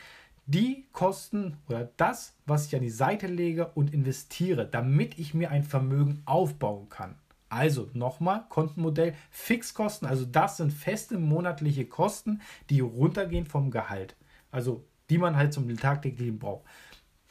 die 0.46 0.86
Kosten 0.92 1.56
oder 1.68 1.90
das, 1.96 2.34
was 2.46 2.66
ich 2.66 2.76
an 2.76 2.82
die 2.82 2.90
Seite 2.90 3.26
lege 3.26 3.68
und 3.74 3.92
investiere, 3.94 4.66
damit 4.66 5.18
ich 5.18 5.34
mir 5.34 5.50
ein 5.50 5.64
Vermögen 5.64 6.22
aufbauen 6.26 6.88
kann. 6.88 7.14
Also 7.54 7.88
nochmal, 7.92 8.46
Kontenmodell, 8.48 9.14
Fixkosten, 9.30 10.08
also 10.08 10.24
das 10.24 10.56
sind 10.56 10.72
feste 10.72 11.18
monatliche 11.18 11.86
Kosten, 11.86 12.40
die 12.68 12.80
runtergehen 12.80 13.46
vom 13.46 13.70
Gehalt. 13.70 14.16
Also 14.50 14.84
die 15.08 15.18
man 15.18 15.36
halt 15.36 15.52
zum 15.52 15.68
tagtäglichen 15.76 16.40
braucht. 16.40 16.64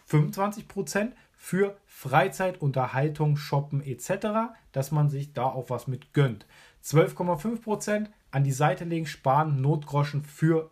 25% 0.09 1.11
für 1.33 1.75
Freizeit, 1.85 2.61
Unterhaltung, 2.61 3.35
Shoppen 3.35 3.81
etc., 3.81 4.53
dass 4.71 4.91
man 4.91 5.09
sich 5.09 5.33
da 5.33 5.43
auch 5.43 5.69
was 5.69 5.87
mit 5.87 6.13
gönnt. 6.13 6.45
12,5% 6.85 8.07
an 8.31 8.43
die 8.45 8.51
Seite 8.53 8.85
legen, 8.85 9.05
sparen, 9.05 9.59
Notgroschen 9.59 10.23
für 10.23 10.71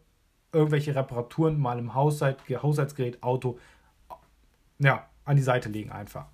irgendwelche 0.53 0.96
Reparaturen, 0.96 1.60
mal 1.60 1.77
im 1.77 1.93
Haushalt, 1.93 2.38
Haushaltsgerät, 2.50 3.22
Auto, 3.22 3.60
ja, 4.79 5.10
an 5.25 5.36
die 5.36 5.44
Seite 5.44 5.70
legen 5.70 5.92
einfach. 5.92 6.28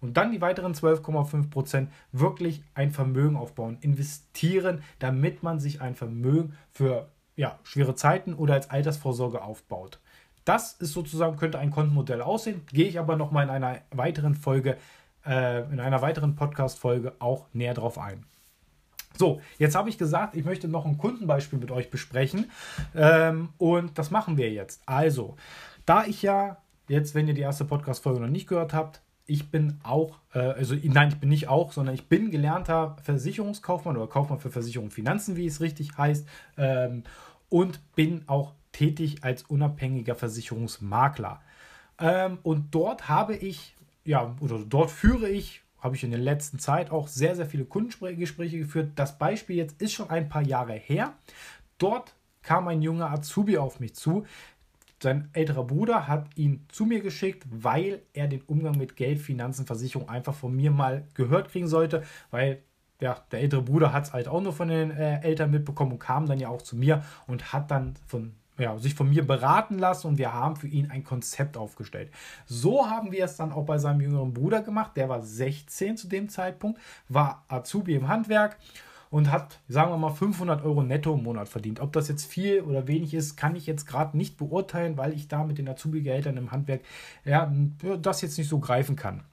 Und 0.00 0.16
dann 0.16 0.32
die 0.32 0.40
weiteren 0.40 0.74
12,5% 0.74 1.86
wirklich 2.12 2.62
ein 2.74 2.90
Vermögen 2.90 3.36
aufbauen, 3.36 3.78
investieren, 3.80 4.82
damit 4.98 5.42
man 5.42 5.60
sich 5.60 5.80
ein 5.80 5.94
Vermögen 5.94 6.54
für 6.70 7.08
ja, 7.36 7.58
schwere 7.64 7.94
Zeiten 7.94 8.34
oder 8.34 8.54
als 8.54 8.70
Altersvorsorge 8.70 9.42
aufbaut. 9.42 10.00
Das 10.44 10.74
ist 10.74 10.92
sozusagen, 10.92 11.36
könnte 11.36 11.58
ein 11.58 11.70
Kontenmodell 11.70 12.20
aussehen. 12.20 12.62
Gehe 12.70 12.86
ich 12.86 12.98
aber 12.98 13.16
nochmal 13.16 13.44
in 13.44 13.50
einer 13.50 13.80
weiteren 13.92 14.34
Folge, 14.34 14.76
äh, 15.24 15.62
in 15.72 15.80
einer 15.80 16.02
weiteren 16.02 16.36
Podcast-Folge 16.36 17.14
auch 17.18 17.46
näher 17.52 17.74
drauf 17.74 17.98
ein. 17.98 18.26
So, 19.16 19.40
jetzt 19.58 19.74
habe 19.74 19.88
ich 19.88 19.96
gesagt, 19.96 20.36
ich 20.36 20.44
möchte 20.44 20.68
noch 20.68 20.84
ein 20.84 20.98
Kundenbeispiel 20.98 21.58
mit 21.58 21.70
euch 21.70 21.90
besprechen. 21.90 22.50
Ähm, 22.94 23.50
und 23.58 23.98
das 23.98 24.10
machen 24.10 24.36
wir 24.36 24.50
jetzt. 24.50 24.82
Also, 24.86 25.36
da 25.86 26.04
ich 26.04 26.22
ja 26.22 26.58
jetzt, 26.88 27.14
wenn 27.14 27.28
ihr 27.28 27.34
die 27.34 27.40
erste 27.40 27.64
Podcast-Folge 27.64 28.20
noch 28.20 28.28
nicht 28.28 28.48
gehört 28.48 28.72
habt, 28.72 29.00
ich 29.26 29.50
bin 29.50 29.78
auch, 29.82 30.18
äh, 30.34 30.38
also 30.38 30.74
nein, 30.82 31.08
ich 31.08 31.16
bin 31.16 31.30
nicht 31.30 31.48
auch, 31.48 31.72
sondern 31.72 31.94
ich 31.94 32.08
bin 32.08 32.30
gelernter 32.30 32.96
Versicherungskaufmann 33.02 33.96
oder 33.96 34.06
Kaufmann 34.06 34.38
für 34.38 34.50
Versicherung 34.50 34.86
und 34.86 34.92
Finanzen, 34.92 35.36
wie 35.36 35.46
es 35.46 35.60
richtig 35.60 35.96
heißt, 35.96 36.26
ähm, 36.58 37.04
und 37.48 37.80
bin 37.94 38.24
auch 38.26 38.52
tätig 38.72 39.18
als 39.22 39.44
unabhängiger 39.44 40.14
Versicherungsmakler. 40.14 41.40
Ähm, 41.98 42.38
und 42.42 42.74
dort 42.74 43.08
habe 43.08 43.34
ich, 43.34 43.74
ja, 44.04 44.34
oder 44.40 44.58
dort 44.58 44.90
führe 44.90 45.28
ich 45.28 45.64
habe 45.84 45.96
ich 45.96 46.02
in 46.02 46.12
der 46.12 46.20
letzten 46.20 46.58
Zeit 46.58 46.90
auch 46.90 47.08
sehr, 47.08 47.36
sehr 47.36 47.44
viele 47.44 47.66
Kundengespräche 47.66 48.58
geführt. 48.58 48.92
Das 48.94 49.18
Beispiel 49.18 49.56
jetzt 49.56 49.82
ist 49.82 49.92
schon 49.92 50.08
ein 50.08 50.30
paar 50.30 50.40
Jahre 50.40 50.72
her. 50.72 51.12
Dort 51.76 52.14
kam 52.42 52.68
ein 52.68 52.80
junger 52.80 53.10
Azubi 53.10 53.58
auf 53.58 53.80
mich 53.80 53.94
zu. 53.94 54.24
Sein 55.04 55.28
älterer 55.34 55.64
Bruder 55.64 56.08
hat 56.08 56.28
ihn 56.34 56.64
zu 56.68 56.86
mir 56.86 57.00
geschickt, 57.00 57.44
weil 57.50 58.00
er 58.14 58.26
den 58.26 58.40
Umgang 58.42 58.78
mit 58.78 58.96
Geld, 58.96 59.20
Finanzen, 59.20 59.66
Versicherung 59.66 60.08
einfach 60.08 60.34
von 60.34 60.56
mir 60.56 60.70
mal 60.70 61.06
gehört 61.12 61.50
kriegen 61.50 61.68
sollte, 61.68 62.02
weil 62.30 62.62
ja, 63.00 63.18
der 63.30 63.40
ältere 63.40 63.60
Bruder 63.60 63.92
hat 63.92 64.04
es 64.04 64.12
halt 64.14 64.28
auch 64.28 64.40
nur 64.40 64.54
von 64.54 64.68
den 64.68 64.90
äh, 64.90 65.20
Eltern 65.20 65.50
mitbekommen 65.50 65.92
und 65.92 65.98
kam 65.98 66.26
dann 66.26 66.40
ja 66.40 66.48
auch 66.48 66.62
zu 66.62 66.74
mir 66.74 67.04
und 67.26 67.52
hat 67.52 67.70
dann 67.70 67.94
von 68.06 68.32
ja, 68.56 68.78
sich 68.78 68.94
von 68.94 69.10
mir 69.10 69.26
beraten 69.26 69.78
lassen 69.78 70.06
und 70.06 70.16
wir 70.16 70.32
haben 70.32 70.56
für 70.56 70.68
ihn 70.68 70.90
ein 70.90 71.04
Konzept 71.04 71.58
aufgestellt. 71.58 72.10
So 72.46 72.88
haben 72.88 73.12
wir 73.12 73.26
es 73.26 73.36
dann 73.36 73.52
auch 73.52 73.66
bei 73.66 73.76
seinem 73.76 74.00
jüngeren 74.00 74.32
Bruder 74.32 74.62
gemacht. 74.62 74.92
Der 74.96 75.10
war 75.10 75.20
16 75.20 75.98
zu 75.98 76.08
dem 76.08 76.30
Zeitpunkt, 76.30 76.80
war 77.08 77.44
Azubi 77.48 77.94
im 77.94 78.08
Handwerk 78.08 78.56
und 79.10 79.30
hat, 79.30 79.60
sagen 79.68 79.90
wir 79.90 79.98
mal, 79.98 80.10
500 80.10 80.64
Euro 80.64 80.82
netto 80.82 81.14
im 81.14 81.22
Monat 81.22 81.48
verdient. 81.48 81.80
Ob 81.80 81.92
das 81.92 82.08
jetzt 82.08 82.24
viel 82.24 82.60
oder 82.62 82.86
wenig 82.86 83.14
ist, 83.14 83.36
kann 83.36 83.56
ich 83.56 83.66
jetzt 83.66 83.86
gerade 83.86 84.16
nicht 84.16 84.36
beurteilen, 84.36 84.96
weil 84.96 85.12
ich 85.12 85.28
da 85.28 85.44
mit 85.44 85.58
den 85.58 85.68
Azubi-Gehältern 85.68 86.36
im 86.36 86.50
Handwerk 86.50 86.82
ja, 87.24 87.52
das 88.00 88.22
jetzt 88.22 88.38
nicht 88.38 88.48
so 88.48 88.58
greifen 88.58 88.96
kann. 88.96 89.24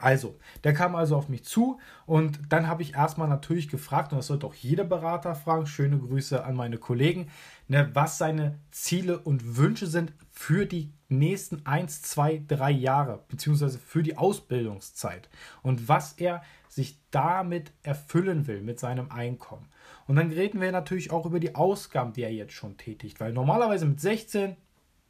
Also, 0.00 0.38
der 0.62 0.74
kam 0.74 0.94
also 0.94 1.16
auf 1.16 1.28
mich 1.28 1.44
zu 1.44 1.80
und 2.06 2.38
dann 2.50 2.68
habe 2.68 2.82
ich 2.82 2.94
erstmal 2.94 3.26
natürlich 3.28 3.68
gefragt, 3.68 4.12
und 4.12 4.18
das 4.18 4.28
sollte 4.28 4.46
auch 4.46 4.54
jeder 4.54 4.84
Berater 4.84 5.34
fragen, 5.34 5.66
schöne 5.66 5.98
Grüße 5.98 6.44
an 6.44 6.54
meine 6.54 6.78
Kollegen, 6.78 7.28
ne, 7.66 7.90
was 7.94 8.16
seine 8.16 8.60
Ziele 8.70 9.18
und 9.18 9.56
Wünsche 9.56 9.88
sind 9.88 10.12
für 10.30 10.66
die 10.66 10.92
nächsten 11.08 11.66
1, 11.66 12.02
2, 12.02 12.44
3 12.46 12.70
Jahre, 12.70 13.24
beziehungsweise 13.26 13.78
für 13.78 14.04
die 14.04 14.16
Ausbildungszeit 14.16 15.28
und 15.62 15.88
was 15.88 16.12
er 16.12 16.42
sich 16.78 16.96
damit 17.10 17.72
erfüllen 17.82 18.46
will 18.46 18.62
mit 18.62 18.78
seinem 18.78 19.10
Einkommen. 19.10 19.66
Und 20.06 20.14
dann 20.14 20.30
reden 20.30 20.60
wir 20.60 20.70
natürlich 20.70 21.10
auch 21.10 21.26
über 21.26 21.40
die 21.40 21.56
Ausgaben, 21.56 22.12
die 22.12 22.22
er 22.22 22.32
jetzt 22.32 22.52
schon 22.52 22.76
tätigt, 22.76 23.18
weil 23.18 23.32
normalerweise 23.32 23.84
mit 23.84 24.00
16, 24.00 24.56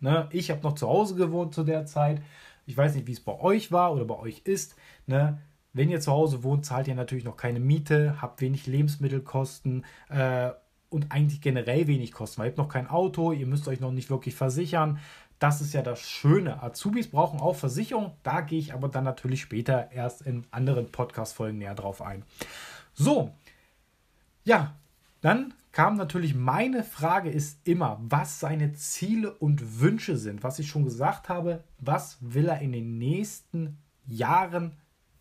ne, 0.00 0.28
ich 0.32 0.50
habe 0.50 0.62
noch 0.62 0.74
zu 0.74 0.88
Hause 0.88 1.14
gewohnt 1.14 1.54
zu 1.54 1.64
der 1.64 1.84
Zeit, 1.84 2.22
ich 2.64 2.74
weiß 2.74 2.94
nicht, 2.94 3.06
wie 3.06 3.12
es 3.12 3.20
bei 3.20 3.38
euch 3.38 3.70
war 3.70 3.92
oder 3.92 4.06
bei 4.06 4.18
euch 4.18 4.40
ist. 4.44 4.76
Ne? 5.06 5.42
Wenn 5.74 5.90
ihr 5.90 6.00
zu 6.00 6.10
Hause 6.10 6.42
wohnt, 6.42 6.64
zahlt 6.64 6.88
ihr 6.88 6.94
natürlich 6.94 7.24
noch 7.24 7.36
keine 7.36 7.60
Miete, 7.60 8.20
habt 8.22 8.40
wenig 8.40 8.66
Lebensmittelkosten 8.66 9.84
äh, 10.08 10.50
und 10.88 11.12
eigentlich 11.12 11.42
generell 11.42 11.86
wenig 11.86 12.12
Kosten. 12.12 12.40
Ihr 12.40 12.46
habt 12.46 12.56
noch 12.56 12.70
kein 12.70 12.88
Auto, 12.88 13.32
ihr 13.32 13.46
müsst 13.46 13.68
euch 13.68 13.80
noch 13.80 13.92
nicht 13.92 14.08
wirklich 14.08 14.34
versichern. 14.34 15.00
Das 15.38 15.60
ist 15.60 15.72
ja 15.72 15.82
das 15.82 16.00
Schöne. 16.00 16.62
Azubis 16.62 17.08
brauchen 17.08 17.40
auch 17.40 17.54
Versicherung. 17.54 18.12
Da 18.22 18.40
gehe 18.40 18.58
ich 18.58 18.74
aber 18.74 18.88
dann 18.88 19.04
natürlich 19.04 19.40
später 19.40 19.90
erst 19.92 20.22
in 20.22 20.44
anderen 20.50 20.90
Podcast-Folgen 20.90 21.58
näher 21.58 21.74
drauf 21.74 22.02
ein. 22.02 22.24
So, 22.94 23.32
ja, 24.44 24.74
dann 25.20 25.54
kam 25.70 25.96
natürlich 25.96 26.34
meine 26.34 26.82
Frage 26.82 27.30
ist 27.30 27.60
immer, 27.64 27.98
was 28.00 28.40
seine 28.40 28.72
Ziele 28.72 29.32
und 29.32 29.80
Wünsche 29.80 30.16
sind. 30.16 30.42
Was 30.42 30.58
ich 30.58 30.68
schon 30.68 30.84
gesagt 30.84 31.28
habe, 31.28 31.62
was 31.78 32.18
will 32.20 32.48
er 32.48 32.60
in 32.60 32.72
den 32.72 32.98
nächsten 32.98 33.78
Jahren 34.06 34.72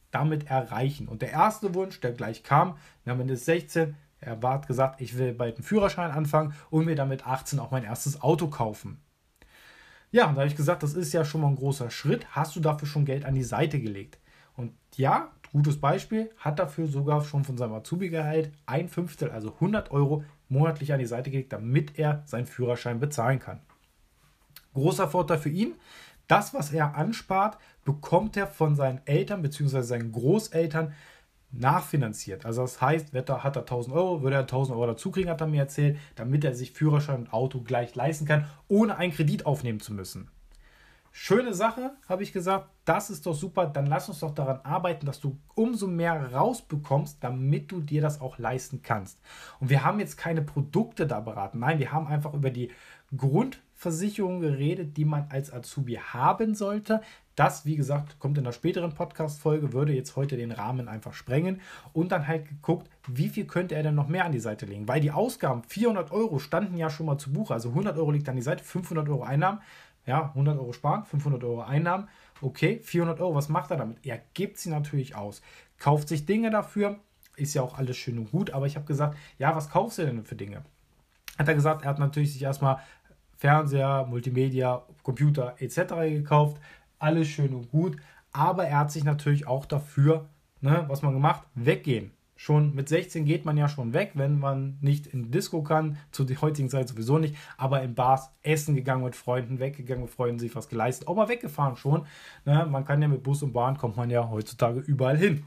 damit 0.10 0.50
erreichen? 0.50 1.08
Und 1.08 1.22
der 1.22 1.32
erste 1.32 1.76
Wunsch, 1.76 2.00
der 2.00 2.14
gleich 2.14 2.44
kam, 2.44 2.78
am 3.06 3.22
Ende 3.22 3.38
16, 3.38 3.96
er 4.20 4.42
hat 4.42 4.68
gesagt, 4.68 5.00
ich 5.00 5.18
will 5.18 5.34
bald 5.34 5.58
einen 5.58 5.64
Führerschein 5.64 6.10
anfangen 6.10 6.56
und 6.72 6.86
mir 6.86 6.96
damit 6.96 7.28
18 7.28 7.60
auch 7.60 7.70
mein 7.70 7.84
erstes 7.84 8.22
Auto 8.24 8.48
kaufen. 8.48 9.00
Ja, 10.18 10.26
da 10.26 10.38
habe 10.38 10.48
ich 10.48 10.56
gesagt, 10.56 10.82
das 10.82 10.96
ist 10.96 11.14
ja 11.14 11.24
schon 11.24 11.42
mal 11.42 11.50
ein 11.50 11.58
großer 11.58 11.92
Schritt. 11.92 12.26
Hast 12.32 12.56
du 12.56 12.60
dafür 12.60 12.88
schon 12.88 13.06
Geld 13.06 13.24
an 13.24 13.36
die 13.36 13.44
Seite 13.44 13.80
gelegt? 13.80 14.18
Und 14.56 14.74
ja, 14.96 15.30
gutes 15.52 15.80
Beispiel, 15.80 16.32
hat 16.40 16.58
dafür 16.58 16.88
sogar 16.88 17.24
schon 17.24 17.44
von 17.44 17.56
seinem 17.56 17.74
Azubi-Gehalt 17.74 18.52
ein 18.66 18.90
Fünftel, 18.90 19.30
also 19.30 19.54
100 19.54 19.92
Euro 19.92 20.24
monatlich 20.50 20.92
an 20.92 20.98
die 20.98 21.06
Seite 21.06 21.30
gelegt, 21.30 21.54
damit 21.54 22.00
er 22.00 22.24
seinen 22.26 22.48
Führerschein 22.48 23.00
bezahlen 23.00 23.38
kann. 23.38 23.60
Großer 24.74 25.08
Vorteil 25.08 25.38
für 25.38 25.50
ihn, 25.50 25.76
das, 26.28 26.52
was 26.56 26.74
er 26.74 26.96
anspart, 26.96 27.60
bekommt 27.86 28.38
er 28.38 28.48
von 28.48 28.76
seinen 28.76 29.02
Eltern 29.06 29.44
bzw. 29.44 29.84
seinen 29.84 30.12
Großeltern 30.12 30.94
nachfinanziert. 31.52 32.46
Also 32.46 32.62
das 32.62 32.82
heißt, 32.82 33.14
hat 33.14 33.30
er 33.30 33.60
1000 33.62 33.96
Euro, 33.96 34.22
würde 34.22 34.36
er 34.36 34.42
1000 34.42 34.78
Euro 34.78 34.88
dazu 34.88 35.12
kriegen, 35.12 35.30
hat 35.30 35.42
er 35.42 35.48
mir 35.48 35.62
erzählt, 35.62 35.98
damit 36.16 36.44
er 36.44 36.54
sich 36.54 36.72
Führerschein 36.72 37.22
und 37.22 37.34
Auto 37.34 37.62
gleich 37.62 37.96
leisten 37.96 38.26
kann, 38.26 38.46
ohne 38.68 38.98
einen 38.98 39.14
Kredit 39.14 39.46
aufnehmen 39.46 39.80
zu 39.80 39.94
müssen. 39.94 40.30
Schöne 41.20 41.56
Sache, 41.56 41.94
habe 42.08 42.22
ich 42.22 42.32
gesagt. 42.32 42.70
Das 42.86 43.10
ist 43.10 43.26
doch 43.26 43.34
super. 43.34 43.66
Dann 43.66 43.88
lass 43.88 44.08
uns 44.08 44.20
doch 44.20 44.36
daran 44.36 44.60
arbeiten, 44.64 45.08
dass 45.08 45.20
du 45.20 45.36
umso 45.56 45.88
mehr 45.88 46.32
rausbekommst, 46.32 47.18
damit 47.22 47.72
du 47.72 47.82
dir 47.82 48.04
das 48.04 48.22
auch 48.22 48.38
leisten 48.38 48.84
kannst. 48.84 49.20
Und 49.60 49.72
wir 49.72 49.84
haben 49.84 50.00
jetzt 50.00 50.18
keine 50.18 50.44
Produkte 50.44 51.08
da 51.08 51.20
beraten. 51.20 51.58
Nein, 51.58 51.80
wir 51.80 51.92
haben 51.92 52.06
einfach 52.06 52.36
über 52.36 52.52
die 52.52 52.70
Grundversicherung 53.18 54.42
geredet, 54.42 54.96
die 54.96 55.06
man 55.06 55.26
als 55.30 55.52
Azubi 55.52 55.96
haben 55.96 56.54
sollte. 56.54 57.02
Das, 57.38 57.66
wie 57.66 57.78
gesagt, 57.78 58.20
kommt 58.20 58.38
in 58.38 58.44
der 58.44 58.52
späteren 58.52 58.94
Podcast-Folge, 58.94 59.72
würde 59.72 59.94
jetzt 59.94 60.18
heute 60.18 60.36
den 60.36 60.52
Rahmen 60.52 60.90
einfach 60.90 61.14
sprengen. 61.14 61.62
Und 61.94 62.12
dann 62.12 62.28
halt 62.28 62.50
geguckt, 62.50 62.90
wie 63.08 63.30
viel 63.30 63.46
könnte 63.46 63.76
er 63.76 63.84
denn 63.84 63.96
noch 63.96 64.10
mehr 64.10 64.26
an 64.26 64.34
die 64.34 64.40
Seite 64.40 64.66
legen? 64.66 64.90
Weil 64.90 65.00
die 65.00 65.12
Ausgaben, 65.12 65.64
400 65.64 66.12
Euro, 66.12 66.40
standen 66.40 66.76
ja 66.78 66.90
schon 66.90 67.06
mal 67.06 67.18
zu 67.18 67.32
Buche. 67.32 67.54
Also 67.54 67.70
100 67.70 67.98
Euro 67.98 68.12
liegt 68.12 68.28
an 68.28 68.36
die 68.36 68.42
Seite, 68.42 68.64
500 68.64 69.08
Euro 69.08 69.24
Einnahmen 69.24 69.62
ja, 70.08 70.30
100 70.30 70.58
Euro 70.58 70.74
sparen, 70.74 71.04
500 71.04 71.44
Euro 71.44 71.62
Einnahmen. 71.62 72.08
Okay, 72.42 72.80
400 72.82 73.20
Euro, 73.20 73.36
was 73.36 73.50
macht 73.50 73.70
er 73.72 73.78
damit? 73.78 74.04
Er 74.04 74.20
gibt 74.34 74.58
sie 74.58 74.70
natürlich 74.70 75.16
aus. 75.16 75.42
Kauft 75.78 76.08
sich 76.08 76.26
Dinge 76.26 76.50
dafür, 76.50 77.00
ist 77.36 77.54
ja 77.54 77.62
auch 77.62 77.78
alles 77.78 77.98
schön 77.98 78.18
und 78.18 78.32
gut, 78.32 78.52
aber 78.52 78.66
ich 78.66 78.76
habe 78.76 78.86
gesagt, 78.86 79.18
ja, 79.38 79.56
was 79.56 79.70
kaufst 79.70 80.00
du 80.00 80.06
denn 80.06 80.24
für 80.24 80.36
Dinge? 80.36 80.64
Hat 81.38 81.48
er 81.48 81.54
gesagt, 81.54 81.84
er 81.84 81.90
hat 81.90 82.00
natürlich 82.00 82.34
sich 82.34 82.42
erstmal 82.42 82.80
Fernseher, 83.36 84.08
Multimedia, 84.10 84.84
Computer 85.04 85.56
etc. 85.60 85.94
gekauft. 86.10 86.60
Alles 87.00 87.28
schön 87.28 87.54
und 87.54 87.70
gut, 87.70 87.98
aber 88.32 88.66
er 88.66 88.80
hat 88.80 88.92
sich 88.92 89.04
natürlich 89.04 89.48
auch 89.48 89.66
dafür, 89.66 90.30
ne, 90.62 90.86
was 90.88 91.02
man 91.02 91.14
gemacht, 91.14 91.44
weggehen 91.56 92.12
schon 92.38 92.74
mit 92.76 92.88
16 92.88 93.26
geht 93.26 93.44
man 93.44 93.58
ja 93.58 93.68
schon 93.68 93.94
weg, 93.94 94.12
wenn 94.14 94.40
man 94.40 94.78
nicht 94.80 95.08
in 95.08 95.32
Disco 95.32 95.64
kann, 95.64 95.98
zu 96.12 96.24
der 96.24 96.40
heutigen 96.42 96.70
Zeit 96.70 96.88
sowieso 96.88 97.18
nicht, 97.18 97.36
aber 97.58 97.82
in 97.82 97.96
Bars 97.96 98.32
essen 98.44 98.76
gegangen 98.76 99.04
mit 99.04 99.16
Freunden, 99.16 99.60
weggegangen 99.60 100.04
mit 100.04 100.14
Freunden, 100.14 100.40
sich 100.40 100.56
was 100.56 100.70
geleistet, 100.70 101.08
auch 101.08 101.16
mal 101.16 101.28
weggefahren 101.28 101.76
schon. 101.76 102.06
Ne? 102.46 102.66
Man 102.70 102.86
kann 102.86 103.02
ja 103.02 103.08
mit 103.08 103.24
Bus 103.24 103.44
und 103.44 103.54
Bahn, 103.54 103.78
kommt 103.78 103.98
man 103.98 104.10
ja 104.10 104.30
heutzutage 104.30 104.80
überall 104.80 105.18
hin. 105.18 105.44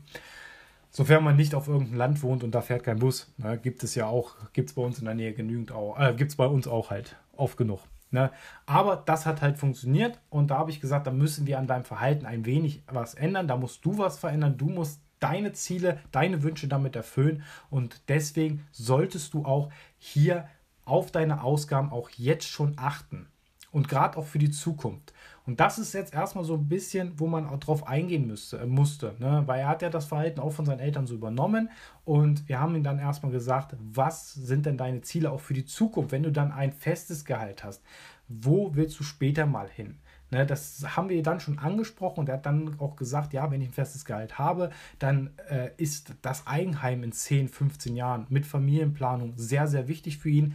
Sofern 0.90 1.22
man 1.22 1.36
nicht 1.36 1.54
auf 1.54 1.68
irgendeinem 1.68 1.98
Land 1.98 2.22
wohnt 2.24 2.42
und 2.42 2.52
da 2.52 2.60
fährt 2.60 2.82
kein 2.82 2.98
Bus, 2.98 3.32
ne? 3.38 3.56
gibt 3.56 3.84
es 3.84 3.94
ja 3.94 4.06
auch, 4.06 4.34
gibt 4.52 4.70
es 4.70 4.74
bei 4.74 4.82
uns 4.82 4.98
in 4.98 5.04
der 5.04 5.14
Nähe 5.14 5.32
genügend 5.32 5.72
äh, 5.96 6.12
gibt 6.14 6.32
es 6.32 6.36
bei 6.36 6.46
uns 6.46 6.66
auch 6.66 6.90
halt 6.90 7.16
oft 7.36 7.56
genug. 7.56 7.80
Ne? 8.10 8.30
Aber 8.66 8.96
das 8.96 9.24
hat 9.26 9.40
halt 9.40 9.58
funktioniert 9.58 10.18
und 10.30 10.50
da 10.50 10.58
habe 10.58 10.70
ich 10.70 10.80
gesagt, 10.80 11.06
da 11.06 11.12
müssen 11.12 11.46
wir 11.46 11.58
an 11.58 11.66
deinem 11.66 11.84
Verhalten 11.84 12.26
ein 12.26 12.44
wenig 12.44 12.82
was 12.86 13.14
ändern, 13.14 13.46
da 13.46 13.56
musst 13.56 13.84
du 13.84 13.98
was 13.98 14.18
verändern, 14.18 14.58
du 14.58 14.66
musst 14.66 15.00
deine 15.20 15.52
Ziele, 15.52 15.98
deine 16.10 16.42
Wünsche 16.42 16.66
damit 16.66 16.96
erfüllen. 16.96 17.44
Und 17.68 18.02
deswegen 18.08 18.66
solltest 18.72 19.34
du 19.34 19.44
auch 19.44 19.70
hier 19.98 20.48
auf 20.84 21.12
deine 21.12 21.44
Ausgaben 21.44 21.92
auch 21.92 22.10
jetzt 22.10 22.48
schon 22.48 22.74
achten. 22.76 23.28
und 23.72 23.88
gerade 23.88 24.18
auch 24.18 24.26
für 24.26 24.40
die 24.40 24.50
Zukunft. 24.50 25.12
Und 25.46 25.60
das 25.60 25.78
ist 25.78 25.94
jetzt 25.94 26.14
erstmal 26.14 26.44
so 26.44 26.54
ein 26.54 26.68
bisschen, 26.68 27.18
wo 27.18 27.26
man 27.26 27.46
auch 27.46 27.58
drauf 27.58 27.86
eingehen 27.86 28.26
müsste, 28.26 28.58
äh, 28.58 28.66
musste, 28.66 29.14
ne? 29.18 29.42
weil 29.46 29.60
er 29.60 29.68
hat 29.68 29.82
ja 29.82 29.90
das 29.90 30.06
Verhalten 30.06 30.40
auch 30.40 30.52
von 30.52 30.66
seinen 30.66 30.80
Eltern 30.80 31.06
so 31.06 31.14
übernommen 31.14 31.70
und 32.04 32.48
wir 32.48 32.60
haben 32.60 32.74
ihm 32.74 32.84
dann 32.84 32.98
erstmal 32.98 33.32
gesagt, 33.32 33.76
was 33.78 34.32
sind 34.34 34.66
denn 34.66 34.76
deine 34.76 35.00
Ziele 35.00 35.30
auch 35.30 35.40
für 35.40 35.54
die 35.54 35.64
Zukunft, 35.64 36.12
wenn 36.12 36.22
du 36.22 36.32
dann 36.32 36.52
ein 36.52 36.72
festes 36.72 37.24
Gehalt 37.24 37.64
hast, 37.64 37.82
wo 38.28 38.74
willst 38.74 38.98
du 39.00 39.04
später 39.04 39.46
mal 39.46 39.68
hin? 39.68 39.98
Ne, 40.32 40.46
das 40.46 40.96
haben 40.96 41.08
wir 41.08 41.20
dann 41.24 41.40
schon 41.40 41.58
angesprochen 41.58 42.20
und 42.20 42.28
er 42.28 42.36
hat 42.36 42.46
dann 42.46 42.78
auch 42.78 42.94
gesagt, 42.94 43.32
ja, 43.32 43.50
wenn 43.50 43.60
ich 43.60 43.70
ein 43.70 43.74
festes 43.74 44.04
Gehalt 44.04 44.38
habe, 44.38 44.70
dann 45.00 45.30
äh, 45.48 45.70
ist 45.76 46.14
das 46.22 46.46
Eigenheim 46.46 47.02
in 47.02 47.10
10, 47.10 47.48
15 47.48 47.96
Jahren 47.96 48.26
mit 48.28 48.46
Familienplanung 48.46 49.32
sehr, 49.36 49.66
sehr 49.66 49.88
wichtig 49.88 50.18
für 50.18 50.30
ihn. 50.30 50.54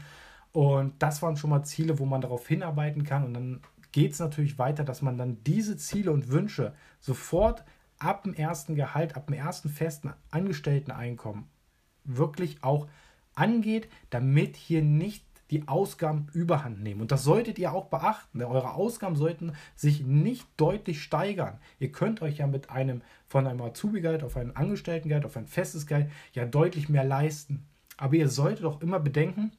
Und 0.53 0.93
das 0.99 1.21
waren 1.21 1.35
schon 1.35 1.49
mal 1.49 1.63
Ziele, 1.63 1.99
wo 1.99 2.05
man 2.05 2.21
darauf 2.21 2.47
hinarbeiten 2.47 3.03
kann. 3.03 3.25
Und 3.25 3.33
dann 3.33 3.59
geht 3.95 4.11
es 4.11 4.19
natürlich 4.19 4.59
weiter, 4.59 4.83
dass 4.83 5.01
man 5.01 5.17
dann 5.17 5.41
diese 5.45 5.77
Ziele 5.77 6.11
und 6.11 6.27
Wünsche 6.27 6.73
sofort 6.99 7.63
ab 7.97 8.23
dem 8.23 8.33
ersten 8.33 8.75
Gehalt, 8.75 9.15
ab 9.15 9.27
dem 9.27 9.35
ersten 9.37 9.69
festen 9.69 10.11
Angestellteneinkommen 10.31 11.45
wirklich 12.03 12.61
auch 12.61 12.87
angeht, 13.35 13.87
damit 14.09 14.57
hier 14.57 14.81
nicht 14.81 15.23
die 15.49 15.69
Ausgaben 15.69 16.27
überhand 16.33 16.83
nehmen. 16.83 16.99
Und 16.99 17.13
das 17.13 17.23
solltet 17.23 17.57
ihr 17.57 17.71
auch 17.71 17.85
beachten. 17.85 18.43
Eure 18.43 18.73
Ausgaben 18.73 19.15
sollten 19.15 19.53
sich 19.77 20.01
nicht 20.01 20.45
deutlich 20.57 21.01
steigern. 21.01 21.57
Ihr 21.79 21.93
könnt 21.93 22.21
euch 22.21 22.39
ja 22.39 22.47
mit 22.47 22.69
einem 22.69 23.01
von 23.29 23.47
einem 23.47 23.61
Azubi-Gehalt 23.61 24.23
auf 24.25 24.35
ein 24.35 24.57
Angestelltengehalt, 24.57 25.25
auf 25.25 25.37
ein 25.37 25.47
festes 25.47 25.87
Gehalt 25.87 26.11
ja 26.33 26.43
deutlich 26.43 26.89
mehr 26.89 27.05
leisten. 27.05 27.65
Aber 27.95 28.15
ihr 28.15 28.27
solltet 28.27 28.65
auch 28.65 28.81
immer 28.81 28.99
bedenken, 28.99 29.53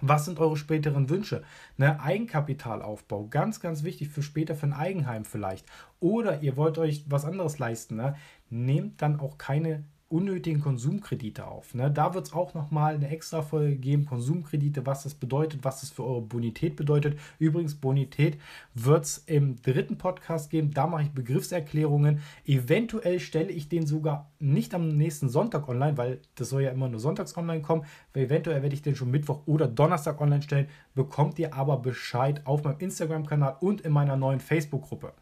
was 0.00 0.24
sind 0.24 0.38
eure 0.38 0.56
späteren 0.56 1.08
Wünsche? 1.08 1.42
Ne, 1.76 2.00
Eigenkapitalaufbau, 2.00 3.26
ganz, 3.28 3.60
ganz 3.60 3.82
wichtig 3.82 4.08
für 4.08 4.22
später 4.22 4.54
für 4.54 4.66
ein 4.66 4.72
Eigenheim 4.72 5.24
vielleicht. 5.24 5.66
Oder 6.00 6.42
ihr 6.42 6.56
wollt 6.56 6.78
euch 6.78 7.04
was 7.08 7.24
anderes 7.24 7.58
leisten. 7.58 7.96
Ne? 7.96 8.16
Nehmt 8.48 9.02
dann 9.02 9.20
auch 9.20 9.38
keine 9.38 9.84
unnötigen 10.10 10.60
Konsumkredite 10.60 11.46
auf. 11.46 11.72
Ne? 11.74 11.90
Da 11.90 12.14
wird 12.14 12.26
es 12.26 12.32
auch 12.32 12.52
nochmal 12.52 12.94
eine 12.94 13.08
extra 13.08 13.42
Folge 13.42 13.76
geben, 13.76 14.06
Konsumkredite, 14.06 14.84
was 14.84 15.04
das 15.04 15.14
bedeutet, 15.14 15.62
was 15.62 15.80
das 15.80 15.90
für 15.90 16.04
eure 16.04 16.22
Bonität 16.22 16.74
bedeutet. 16.76 17.18
Übrigens, 17.38 17.76
Bonität 17.76 18.38
wird 18.74 19.04
es 19.04 19.18
im 19.18 19.62
dritten 19.62 19.98
Podcast 19.98 20.50
geben, 20.50 20.72
da 20.72 20.88
mache 20.88 21.04
ich 21.04 21.10
Begriffserklärungen. 21.10 22.20
Eventuell 22.44 23.20
stelle 23.20 23.52
ich 23.52 23.68
den 23.68 23.86
sogar 23.86 24.30
nicht 24.40 24.74
am 24.74 24.88
nächsten 24.88 25.28
Sonntag 25.28 25.68
online, 25.68 25.96
weil 25.96 26.20
das 26.34 26.48
soll 26.48 26.62
ja 26.62 26.70
immer 26.70 26.88
nur 26.88 27.00
sonntags 27.00 27.36
online 27.36 27.62
kommen. 27.62 27.84
Eventuell 28.12 28.62
werde 28.62 28.74
ich 28.74 28.82
den 28.82 28.96
schon 28.96 29.12
Mittwoch 29.12 29.42
oder 29.46 29.68
Donnerstag 29.68 30.20
online 30.20 30.42
stellen. 30.42 30.68
Bekommt 30.94 31.38
ihr 31.38 31.54
aber 31.54 31.76
Bescheid 31.76 32.44
auf 32.46 32.64
meinem 32.64 32.78
Instagram-Kanal 32.80 33.56
und 33.60 33.82
in 33.82 33.92
meiner 33.92 34.16
neuen 34.16 34.40
Facebook-Gruppe. 34.40 35.12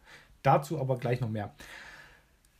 Dazu 0.42 0.80
aber 0.80 0.96
gleich 0.96 1.20
noch 1.20 1.28
mehr. 1.28 1.52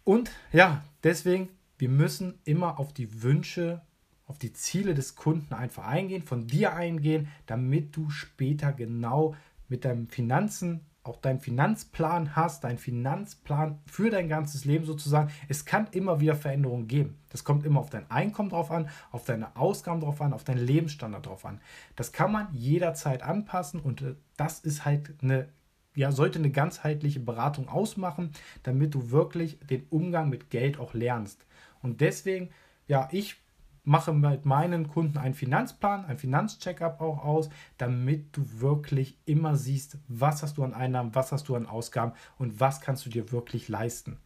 Und 0.04 0.30
ja, 0.52 0.82
deswegen 1.02 1.49
wir 1.78 1.88
müssen 1.88 2.38
immer 2.44 2.78
auf 2.78 2.92
die 2.92 3.23
Wünsche, 3.23 3.82
auf 4.26 4.38
die 4.38 4.52
Ziele 4.52 4.94
des 4.94 5.14
Kunden 5.14 5.54
einfach 5.54 5.87
eingehen, 5.87 6.23
von 6.23 6.47
dir 6.47 6.75
eingehen, 6.75 7.28
damit 7.47 7.97
du 7.97 8.11
später 8.11 8.73
genau 8.73 9.35
mit 9.68 9.85
deinen 9.85 10.08
Finanzen 10.08 10.80
auch 11.08 11.16
deinen 11.16 11.40
Finanzplan 11.40 12.37
hast, 12.37 12.64
deinen 12.64 12.78
Finanzplan 12.78 13.78
für 13.87 14.11
dein 14.11 14.28
ganzes 14.28 14.64
Leben 14.64 14.85
sozusagen. 14.85 15.32
Es 15.49 15.64
kann 15.64 15.88
immer 15.92 16.20
wieder 16.20 16.37
Veränderungen 16.37 16.87
geben. 16.87 17.16
Das 17.30 17.44
kommt 17.44 17.64
immer 17.64 17.80
auf 17.80 17.90
dein 17.90 18.11
Einkommen 18.11 18.50
drauf 18.50 18.70
an, 18.70 18.90
auf 19.11 19.25
deine 19.25 19.56
Ausgaben 19.56 20.00
drauf 20.00 20.20
an, 20.20 20.35
auf 20.35 20.44
deinen 20.44 20.64
Lebensstandard 20.64 21.26
drauf 21.26 21.47
an. 21.47 21.61
Das 21.97 22.12
kann 22.12 22.30
man 22.30 22.49
jederzeit 22.52 23.22
anpassen 23.22 23.81
und 23.81 24.02
äh, 24.02 24.14
das 24.37 24.61
ist 24.61 24.85
halt 24.85 25.14
eine 25.22 25.48
ja, 25.94 26.12
sollte 26.12 26.38
eine 26.38 26.50
ganzheitliche 26.50 27.18
Beratung 27.18 27.68
ausmachen, 27.68 28.31
damit 28.62 28.94
du 28.94 29.11
wirklich 29.11 29.59
den 29.68 29.85
Umgang 29.90 30.29
mit 30.29 30.48
Geld 30.48 30.79
auch 30.79 30.94
lernst. 30.94 31.44
Und 31.82 32.00
deswegen, 32.00 32.50
ja, 32.86 33.08
ich 33.12 33.36
mache 33.84 34.12
mit 34.12 34.44
meinen 34.44 34.88
Kunden 34.88 35.16
einen 35.16 35.34
Finanzplan, 35.34 36.04
einen 36.04 36.18
Finanzcheckup 36.18 37.00
auch 37.00 37.24
aus, 37.24 37.48
damit 37.78 38.36
du 38.36 38.60
wirklich 38.60 39.16
immer 39.24 39.56
siehst, 39.56 39.96
was 40.08 40.42
hast 40.42 40.58
du 40.58 40.64
an 40.64 40.74
Einnahmen, 40.74 41.14
was 41.14 41.32
hast 41.32 41.48
du 41.48 41.56
an 41.56 41.66
Ausgaben 41.66 42.12
und 42.38 42.60
was 42.60 42.82
kannst 42.82 43.06
du 43.06 43.10
dir 43.10 43.32
wirklich 43.32 43.68
leisten. 43.68 44.18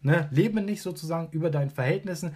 Ne? 0.00 0.28
Lebe 0.32 0.60
nicht 0.60 0.82
sozusagen 0.82 1.28
über 1.30 1.50
deinen 1.50 1.70
Verhältnissen, 1.70 2.34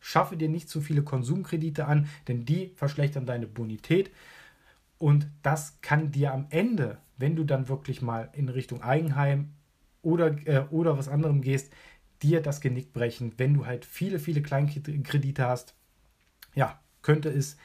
schaffe 0.00 0.36
dir 0.36 0.50
nicht 0.50 0.68
zu 0.68 0.82
viele 0.82 1.02
Konsumkredite 1.02 1.86
an, 1.86 2.08
denn 2.28 2.44
die 2.44 2.72
verschlechtern 2.74 3.24
deine 3.24 3.46
Bonität. 3.46 4.10
Und 4.98 5.28
das 5.42 5.80
kann 5.80 6.10
dir 6.10 6.34
am 6.34 6.46
Ende, 6.50 6.98
wenn 7.16 7.36
du 7.36 7.44
dann 7.44 7.68
wirklich 7.68 8.02
mal 8.02 8.28
in 8.34 8.50
Richtung 8.50 8.82
Eigenheim 8.82 9.52
oder, 10.02 10.36
äh, 10.46 10.66
oder 10.70 10.98
was 10.98 11.08
anderem 11.08 11.40
gehst, 11.40 11.72
dir 12.22 12.40
das 12.40 12.60
Genick 12.60 12.92
brechen, 12.92 13.34
wenn 13.38 13.54
du 13.54 13.66
halt 13.66 13.84
viele, 13.84 14.18
viele 14.18 14.42
Kleinkredite 14.42 15.46
hast. 15.46 15.74
Ja, 16.54 16.80
könnte 17.02 17.28
es 17.28 17.56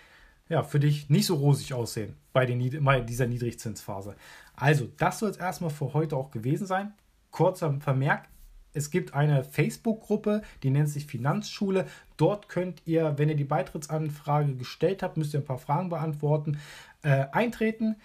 ja, 0.50 0.63
für 0.63 0.80
dich 0.80 1.10
nicht 1.10 1.26
so 1.26 1.36
rosig 1.36 1.74
aussehen 1.74 2.15
bei, 2.34 2.46
den, 2.46 2.84
bei 2.84 3.02
dieser 3.02 3.28
Niedrigzinsphase. 3.28 4.15
Also, 4.56 4.88
das 4.98 5.20
soll 5.20 5.30
es 5.30 5.38
erstmal 5.38 5.70
für 5.70 5.93
heute 5.93 6.15
auch 6.15 6.32
gewesen 6.32 6.67
sein. 6.67 6.93
Kurzer 7.32 7.74
Vermerk, 7.82 8.30
es 8.74 8.91
gibt 8.91 9.13
eine 9.13 9.43
Facebook-Gruppe, 9.43 10.41
die 10.63 10.70
nennt 10.70 10.89
sich 10.89 11.06
Finanzschule. 11.06 11.88
Dort 12.15 12.48
könnt 12.48 12.82
ihr, 12.86 13.17
wenn 13.17 13.30
ihr 13.30 13.36
die 13.36 13.43
Beitrittsanfrage 13.43 14.56
gestellt 14.56 15.04
habt, 15.04 15.17
müsst 15.17 15.34
ihr 15.34 15.39
ein 15.39 15.46
paar 15.46 15.58
Fragen 15.58 15.89
beantworten, 15.89 16.60
äh, 17.02 17.26
eintreten. 17.32 17.96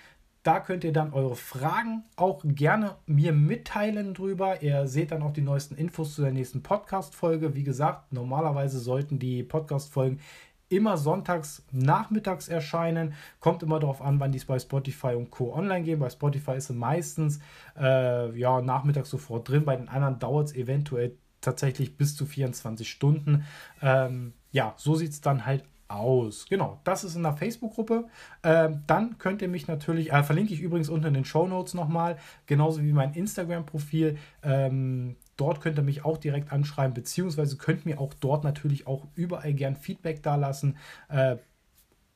Da 0.42 0.59
könnt 0.59 0.83
ihr 0.83 0.92
dann 0.92 1.12
eure 1.12 1.37
Fragen 1.37 2.02
auch 2.16 2.42
gerne 2.44 2.96
mir 3.07 3.33
mitteilen 3.33 4.12
drüber. 4.12 4.61
Ihr 4.61 4.88
seht 4.88 5.12
dann 5.12 5.22
auch 5.22 5.33
die 5.33 5.40
neuesten 5.40 5.76
Infos 5.76 6.16
zu 6.16 6.22
der 6.22 6.33
nächsten 6.33 6.64
Podcast-Folge. 6.64 7.55
Wie 7.55 7.62
gesagt, 7.62 8.12
normalerweise 8.12 8.81
sollten 8.81 9.20
die 9.20 9.44
Podcast-Folgen 9.44 10.18
immer 10.68 10.96
sonntags 10.96 11.62
nachmittags 11.70 12.48
erscheinen. 12.48 13.14
Kommt 13.38 13.62
immer 13.62 13.78
darauf 13.78 14.02
an, 14.02 14.18
wann 14.18 14.33
die 14.33 14.38
es 14.38 14.44
bei 14.44 14.59
Spotify 14.59 15.14
und 15.14 15.31
Co. 15.31 15.55
online 15.55 15.85
gehen. 15.85 16.00
Bei 16.00 16.11
Spotify 16.11 16.57
ist 16.57 16.70
es 16.70 16.76
meistens 16.76 17.38
äh, 17.78 18.37
ja, 18.37 18.61
nachmittags 18.61 19.11
sofort 19.11 19.48
drin. 19.48 19.64
Bei 19.64 19.76
den 19.76 19.88
anderen 19.88 20.18
dauert 20.18 20.48
es 20.48 20.57
eventuell 20.57 21.14
tatsächlich 21.40 21.96
bis 21.96 22.16
zu 22.16 22.26
24 22.26 22.88
Stunden. 22.88 23.44
Ähm, 23.81 24.33
ja, 24.50 24.74
so 24.76 24.96
sieht 24.96 25.11
es 25.12 25.20
dann 25.20 25.46
halt 25.46 25.62
aus. 25.92 26.46
Genau, 26.48 26.81
das 26.85 27.05
ist 27.05 27.16
in 27.16 27.22
der 27.22 27.35
Facebook-Gruppe. 27.35 28.07
Ähm, 28.42 28.83
dann 28.87 29.18
könnt 29.18 29.42
ihr 29.42 29.48
mich 29.48 29.66
natürlich, 29.68 30.12
äh, 30.12 30.22
verlinke 30.22 30.55
ich 30.55 30.61
übrigens 30.61 30.88
unten 30.88 31.07
in 31.07 31.14
den 31.14 31.24
Show 31.24 31.46
Notes 31.46 31.74
nochmal, 31.74 32.16
genauso 32.46 32.83
wie 32.83 32.92
mein 32.92 33.14
Instagram-Profil. 33.14 34.18
Ähm, 34.42 35.16
dort 35.37 35.61
könnt 35.61 35.78
ihr 35.78 35.83
mich 35.83 36.05
auch 36.05 36.18
direkt 36.18 36.52
anschreiben, 36.52 36.94
beziehungsweise 36.94 37.57
könnt 37.57 37.87
mir 37.87 38.00
auch 38.00 38.14
dort 38.14 38.44
natürlich 38.44 38.87
auch 38.87 39.07
überall 39.14 39.55
gern 39.55 39.76
Feedback 39.76 40.22
da 40.22 40.37
lassen. 40.37 40.76
Äh, 41.09 41.37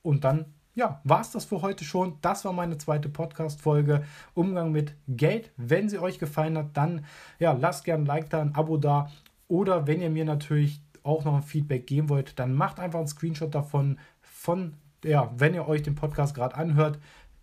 und 0.01 0.23
dann, 0.23 0.45
ja, 0.75 1.01
war 1.03 1.21
es 1.21 1.31
das 1.31 1.45
für 1.45 1.61
heute 1.61 1.83
schon. 1.83 2.17
Das 2.21 2.45
war 2.45 2.53
meine 2.53 2.77
zweite 2.77 3.09
Podcast-Folge. 3.09 4.03
Umgang 4.33 4.71
mit 4.71 4.93
Geld. 5.07 5.51
Wenn 5.57 5.89
sie 5.89 5.99
euch 5.99 6.19
gefallen 6.19 6.57
hat, 6.57 6.77
dann 6.77 7.05
ja, 7.39 7.53
lasst 7.53 7.83
gerne 7.83 8.03
ein 8.03 8.07
Like 8.07 8.29
da, 8.29 8.41
ein 8.41 8.55
Abo 8.55 8.77
da. 8.77 9.09
Oder 9.47 9.87
wenn 9.87 10.01
ihr 10.01 10.09
mir 10.09 10.25
natürlich 10.25 10.81
auch 11.07 11.25
noch 11.25 11.35
ein 11.35 11.43
Feedback 11.43 11.87
geben 11.87 12.09
wollt, 12.09 12.37
dann 12.37 12.53
macht 12.53 12.79
einfach 12.79 12.99
einen 12.99 13.07
Screenshot 13.07 13.55
davon, 13.55 13.97
von, 14.21 14.73
ja, 15.03 15.31
wenn 15.35 15.53
ihr 15.53 15.67
euch 15.67 15.83
den 15.83 15.95
Podcast 15.95 16.35
gerade 16.35 16.55
anhört 16.55 16.99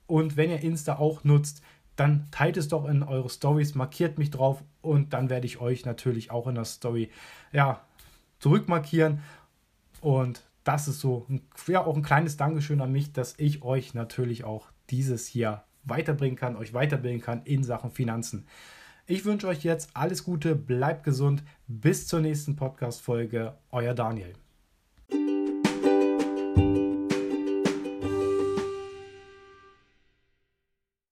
und 0.06 0.36
wenn 0.36 0.50
ihr 0.50 0.62
Insta 0.62 0.96
auch 0.96 1.24
nutzt, 1.24 1.62
dann 1.96 2.28
teilt 2.30 2.56
es 2.56 2.68
doch 2.68 2.86
in 2.86 3.02
eure 3.02 3.28
Stories, 3.28 3.74
markiert 3.74 4.18
mich 4.18 4.30
drauf 4.30 4.62
und 4.82 5.12
dann 5.12 5.30
werde 5.30 5.46
ich 5.46 5.60
euch 5.60 5.84
natürlich 5.84 6.30
auch 6.30 6.46
in 6.46 6.56
der 6.56 6.64
Story 6.64 7.10
ja, 7.52 7.80
zurückmarkieren. 8.40 9.20
Und 10.00 10.42
das 10.64 10.88
ist 10.88 11.00
so 11.00 11.26
ja, 11.68 11.84
auch 11.84 11.96
ein 11.96 12.02
kleines 12.02 12.36
Dankeschön 12.36 12.80
an 12.80 12.92
mich, 12.92 13.12
dass 13.12 13.34
ich 13.38 13.62
euch 13.62 13.94
natürlich 13.94 14.44
auch 14.44 14.68
dieses 14.90 15.26
hier 15.26 15.62
weiterbringen 15.84 16.36
kann, 16.36 16.56
euch 16.56 16.74
weiterbilden 16.74 17.20
kann 17.20 17.42
in 17.44 17.62
Sachen 17.62 17.90
Finanzen. 17.90 18.46
Ich 19.06 19.26
wünsche 19.26 19.48
euch 19.48 19.64
jetzt 19.64 19.90
alles 19.92 20.24
Gute, 20.24 20.54
bleibt 20.54 21.04
gesund, 21.04 21.42
bis 21.66 22.06
zur 22.06 22.20
nächsten 22.20 22.56
Podcast-Folge. 22.56 23.52
Euer 23.70 23.92
Daniel. 23.92 24.32